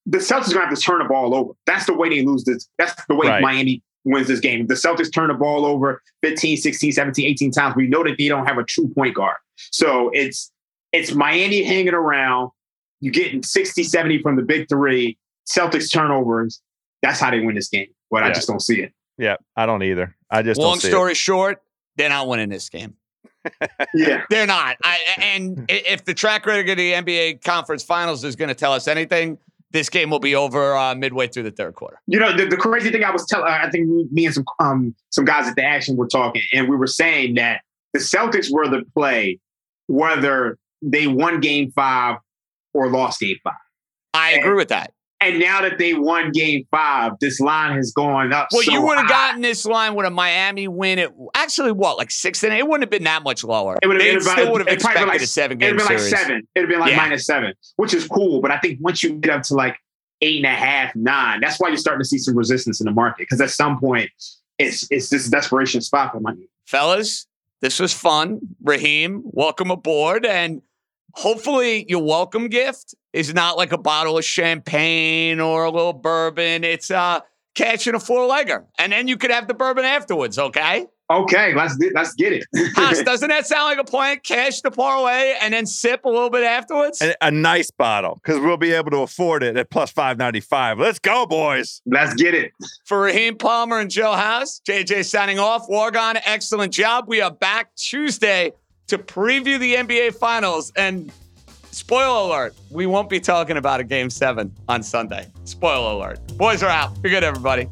the 0.06 0.18
Celtics 0.20 0.50
are 0.52 0.54
going 0.54 0.64
to 0.64 0.68
have 0.68 0.76
to 0.76 0.82
turn 0.82 1.00
the 1.00 1.06
ball 1.06 1.34
over. 1.34 1.54
That's 1.66 1.86
the 1.86 1.94
way 1.94 2.10
they 2.10 2.22
lose 2.22 2.44
this. 2.44 2.70
That's 2.78 2.94
the 3.06 3.16
way 3.16 3.28
Right. 3.28 3.42
Miami 3.42 3.82
wins 4.04 4.28
this 4.28 4.40
game. 4.40 4.68
The 4.68 4.76
Celtics 4.76 5.12
turn 5.12 5.30
the 5.30 5.34
ball 5.34 5.66
over 5.66 6.02
15, 6.22 6.58
16, 6.58 6.92
17, 6.92 7.26
18 7.26 7.52
times. 7.52 7.76
We 7.76 7.88
know 7.88 8.04
that 8.04 8.16
they 8.18 8.28
don't 8.28 8.46
have 8.46 8.58
a 8.58 8.64
true 8.64 8.88
point 8.90 9.16
guard. 9.16 9.38
So 9.56 10.10
it's 10.14 10.52
it's 10.92 11.14
Miami 11.14 11.64
hanging 11.64 11.94
around. 11.94 12.52
You're 13.02 13.12
getting 13.12 13.44
60, 13.44 13.84
70 13.84 14.22
from 14.22 14.36
the 14.36 14.44
big 14.44 14.70
three. 14.70 15.18
Celtics 15.50 15.92
turnovers. 15.92 16.62
That's 17.02 17.20
how 17.20 17.32
they 17.32 17.40
win 17.40 17.56
this 17.56 17.70
game. 17.70 17.88
But 18.10 18.24
I 18.24 18.32
just 18.32 18.48
don't 18.48 18.62
see 18.62 18.82
it. 18.82 18.94
Yeah, 19.18 19.36
I 19.56 19.66
don't 19.66 19.84
either. 19.84 20.16
I 20.30 20.42
just 20.42 20.60
Long 20.60 20.74
don't 20.74 20.82
see 20.82 20.90
story 20.90 21.14
short, 21.14 21.62
they're 21.98 22.10
not 22.10 22.28
winning 22.28 22.50
this 22.50 22.70
game. 22.70 22.96
Yeah. 23.94 24.24
They're 24.30 24.48
not. 24.48 24.78
I, 24.84 25.00
and 25.18 25.66
if 25.70 26.06
the 26.06 26.14
track 26.14 26.46
record 26.46 26.72
of 26.72 26.78
the 26.78 26.94
NBA 26.94 27.44
Conference 27.44 27.84
Finals 27.84 28.24
is 28.24 28.36
going 28.36 28.50
to 28.50 28.56
tell 28.56 28.74
us 28.74 28.88
anything, 28.88 29.38
this 29.72 29.90
game 29.90 30.10
will 30.10 30.20
be 30.20 30.36
over 30.36 30.76
uh, 30.76 30.96
midway 30.96 31.28
through 31.28 31.44
the 31.44 31.52
third 31.52 31.76
quarter. 31.76 32.00
You 32.08 32.20
know, 32.20 32.36
the, 32.36 32.46
the 32.46 32.58
crazy 32.58 32.92
thing 32.92 33.04
I 33.04 33.12
was 33.12 33.26
telling, 33.26 33.52
I 33.52 33.70
think 33.70 33.88
me 34.12 34.26
and 34.26 34.34
some 34.34 34.46
um 34.60 34.96
some 35.12 35.26
guys 35.26 35.48
at 35.48 35.56
the 35.56 35.64
action 35.64 35.98
were 35.98 36.08
talking, 36.08 36.42
and 36.54 36.70
we 36.70 36.76
were 36.76 36.88
saying 36.88 37.36
that 37.36 37.62
the 37.94 38.00
Celtics 38.00 38.52
were 38.52 38.68
the 38.68 38.84
play 38.96 39.40
whether 39.88 40.58
they 40.82 41.08
won 41.08 41.40
game 41.42 41.72
five 41.72 42.18
or 42.74 42.90
lost 42.90 43.20
game 43.20 43.38
five. 43.44 43.54
I 44.14 44.32
agree 44.32 44.54
with 44.54 44.70
that. 44.70 44.94
And 45.22 45.40
now 45.40 45.62
that 45.62 45.78
they 45.78 45.94
won 45.94 46.32
game 46.32 46.68
five, 46.72 47.14
this 47.22 47.40
line 47.40 47.76
has 47.78 47.92
gone 47.94 48.34
up. 48.34 48.50
Well, 48.52 48.64
so 48.64 48.72
you 48.72 48.82
would 48.82 48.98
have 48.98 49.08
gotten 49.08 49.42
this 49.42 49.66
line 49.66 49.96
with 49.96 50.06
a 50.06 50.10
Miami 50.10 50.68
win. 50.68 51.00
It 51.00 51.12
actually 51.34 51.72
what 51.72 51.98
like 51.98 52.12
six 52.12 52.44
and 52.44 52.54
eight. 52.54 52.60
It 52.60 52.68
wouldn't 52.68 52.84
have 52.84 52.90
been 52.90 53.06
that 53.06 53.24
much 53.24 53.44
lower. 53.44 53.78
It 53.82 53.88
would 53.88 53.96
have 54.00 54.04
been 54.06 54.22
about, 54.22 54.38
still 54.38 54.52
would 54.52 54.62
have 54.62 54.68
it'd 54.68 54.82
probably 54.82 55.02
expected 55.02 55.06
been 55.06 55.08
like, 55.08 55.22
a 55.22 55.28
seven 55.28 55.62
It'd 55.62 55.70
game 55.70 55.78
been 55.78 55.86
like 55.86 56.00
series. 56.00 56.20
seven. 56.26 56.48
It'd 56.54 56.70
been 56.70 56.80
like 56.80 56.92
Yeah. 56.92 56.98
minus 56.98 57.26
seven, 57.26 57.54
which 57.78 57.94
is 57.94 58.08
cool. 58.08 58.42
But 58.42 58.52
I 58.52 58.58
think 58.60 58.80
once 58.82 59.02
you 59.04 59.12
get 59.14 59.32
up 59.32 59.44
to 59.44 59.54
like 59.56 59.78
eight 60.22 60.38
and 60.38 60.46
a 60.46 60.50
half, 60.56 60.94
nine, 60.96 61.40
that's 61.40 61.60
why 61.60 61.70
you're 61.70 61.78
starting 61.78 62.02
to 62.02 62.08
see 62.08 62.18
some 62.18 62.36
resistance 62.38 62.82
in 62.82 62.86
the 62.86 62.92
market. 62.92 63.20
Because 63.20 63.40
at 63.42 63.50
some 63.52 63.80
point, 63.80 64.10
it's 64.60 64.86
it's 64.92 65.10
this 65.10 65.28
desperation 65.30 65.80
spot 65.82 66.12
for 66.12 66.20
money. 66.20 66.50
fellas, 66.66 67.26
this 67.62 67.80
was 67.80 67.94
fun. 67.94 68.40
Raheem, 68.62 69.22
welcome 69.26 69.72
aboard. 69.72 70.26
And 70.26 70.62
hopefully, 71.16 71.86
your 71.90 72.04
welcome 72.04 72.48
gift 72.48 72.94
is 73.14 73.34
not 73.34 73.58
like 73.58 73.72
a 73.72 73.78
bottle 73.78 74.18
of 74.18 74.26
champagne 74.26 75.40
or 75.40 75.64
a 75.66 75.72
little 75.72 75.94
bourbon. 75.94 76.64
It's 76.64 76.92
uh, 76.92 77.22
cash 77.56 77.88
in 77.88 77.96
a 77.96 78.00
four 78.00 78.28
legger. 78.30 78.66
And 78.78 78.92
then 78.92 79.08
you 79.08 79.18
could 79.18 79.32
have 79.32 79.48
the 79.48 79.54
bourbon 79.54 79.86
afterwards, 79.86 80.38
okay? 80.38 80.86
Okay, 81.08 81.54
let's 81.54 81.76
get- 81.78 81.94
let's 81.94 82.14
get 82.16 82.34
it. 82.34 82.46
House, 82.76 83.04
doesn't 83.04 83.30
that 83.30 83.46
sound 83.46 83.66
like 83.66 83.78
a 83.78 83.84
plan? 83.84 84.20
Cash 84.24 84.62
the 84.62 84.72
parlay 84.72 85.36
and 85.40 85.54
then 85.54 85.68
sip 85.68 86.04
a 86.04 86.10
little 86.10 86.32
bit 86.32 86.44
afterwards? 86.44 87.00
A, 87.00 87.14
a 87.22 87.30
nice 87.30 87.70
bottle 87.70 88.20
because 88.24 88.42
we'll 88.42 88.58
be 88.58 88.72
able 88.72 88.90
to 88.90 88.98
afford 89.02 89.44
it 89.44 89.56
at 89.56 89.70
plus 89.70 89.92
five 89.92 90.18
ninety 90.18 90.40
five. 90.40 90.80
Let's 90.80 90.98
go, 90.98 91.28
boys. 91.28 91.82
let's 91.86 92.16
get 92.16 92.34
it. 92.34 92.54
For 92.86 93.02
Raheem 93.02 93.38
Palmer 93.38 93.80
and 93.80 93.92
Joe 93.92 94.14
House, 94.14 94.62
JJ 94.68 95.06
signing 95.06 95.38
off. 95.38 95.68
Wargon, 95.70 96.20
excellent 96.26 96.74
job. 96.74 97.06
We 97.08 97.22
are 97.22 97.32
back 97.32 97.76
Tuesday 97.76 98.54
to 98.88 98.98
preview 98.98 99.60
the 99.60 99.76
NBA 99.76 100.16
Finals. 100.16 100.72
And 100.76 101.12
spoiler 101.72 102.28
alert, 102.28 102.56
we 102.70 102.86
won't 102.86 103.10
be 103.10 103.20
talking 103.20 103.58
about 103.58 103.80
a 103.80 103.84
game 103.84 104.10
seven 104.10 104.54
on 104.68 104.84
Sunday. 104.84 105.28
Spoiler 105.44 105.94
alert. 105.94 106.38
Boys 106.38 106.64
are 106.64 106.70
out. 106.70 107.02
Be 107.02 107.10
good, 107.10 107.24
everybody. 107.24 107.70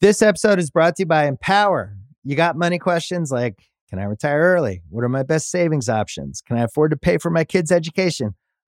This 0.00 0.20
episode 0.20 0.58
is 0.58 0.68
brought 0.68 0.96
to 0.96 1.02
you 1.02 1.06
by 1.06 1.26
Empower. 1.26 1.96
You 2.24 2.34
got 2.34 2.56
money 2.56 2.80
questions 2.80 3.30
like 3.30 3.62
Can 3.88 4.00
I 4.00 4.04
retire 4.04 4.40
early? 4.40 4.82
What 4.88 5.04
are 5.04 5.08
my 5.08 5.22
best 5.22 5.48
savings 5.48 5.88
options? 5.88 6.42
Can 6.44 6.56
I 6.56 6.64
afford 6.64 6.90
to 6.90 6.96
pay 6.96 7.18
for 7.18 7.30
my 7.30 7.44
kids' 7.44 7.70
education? 7.70 8.34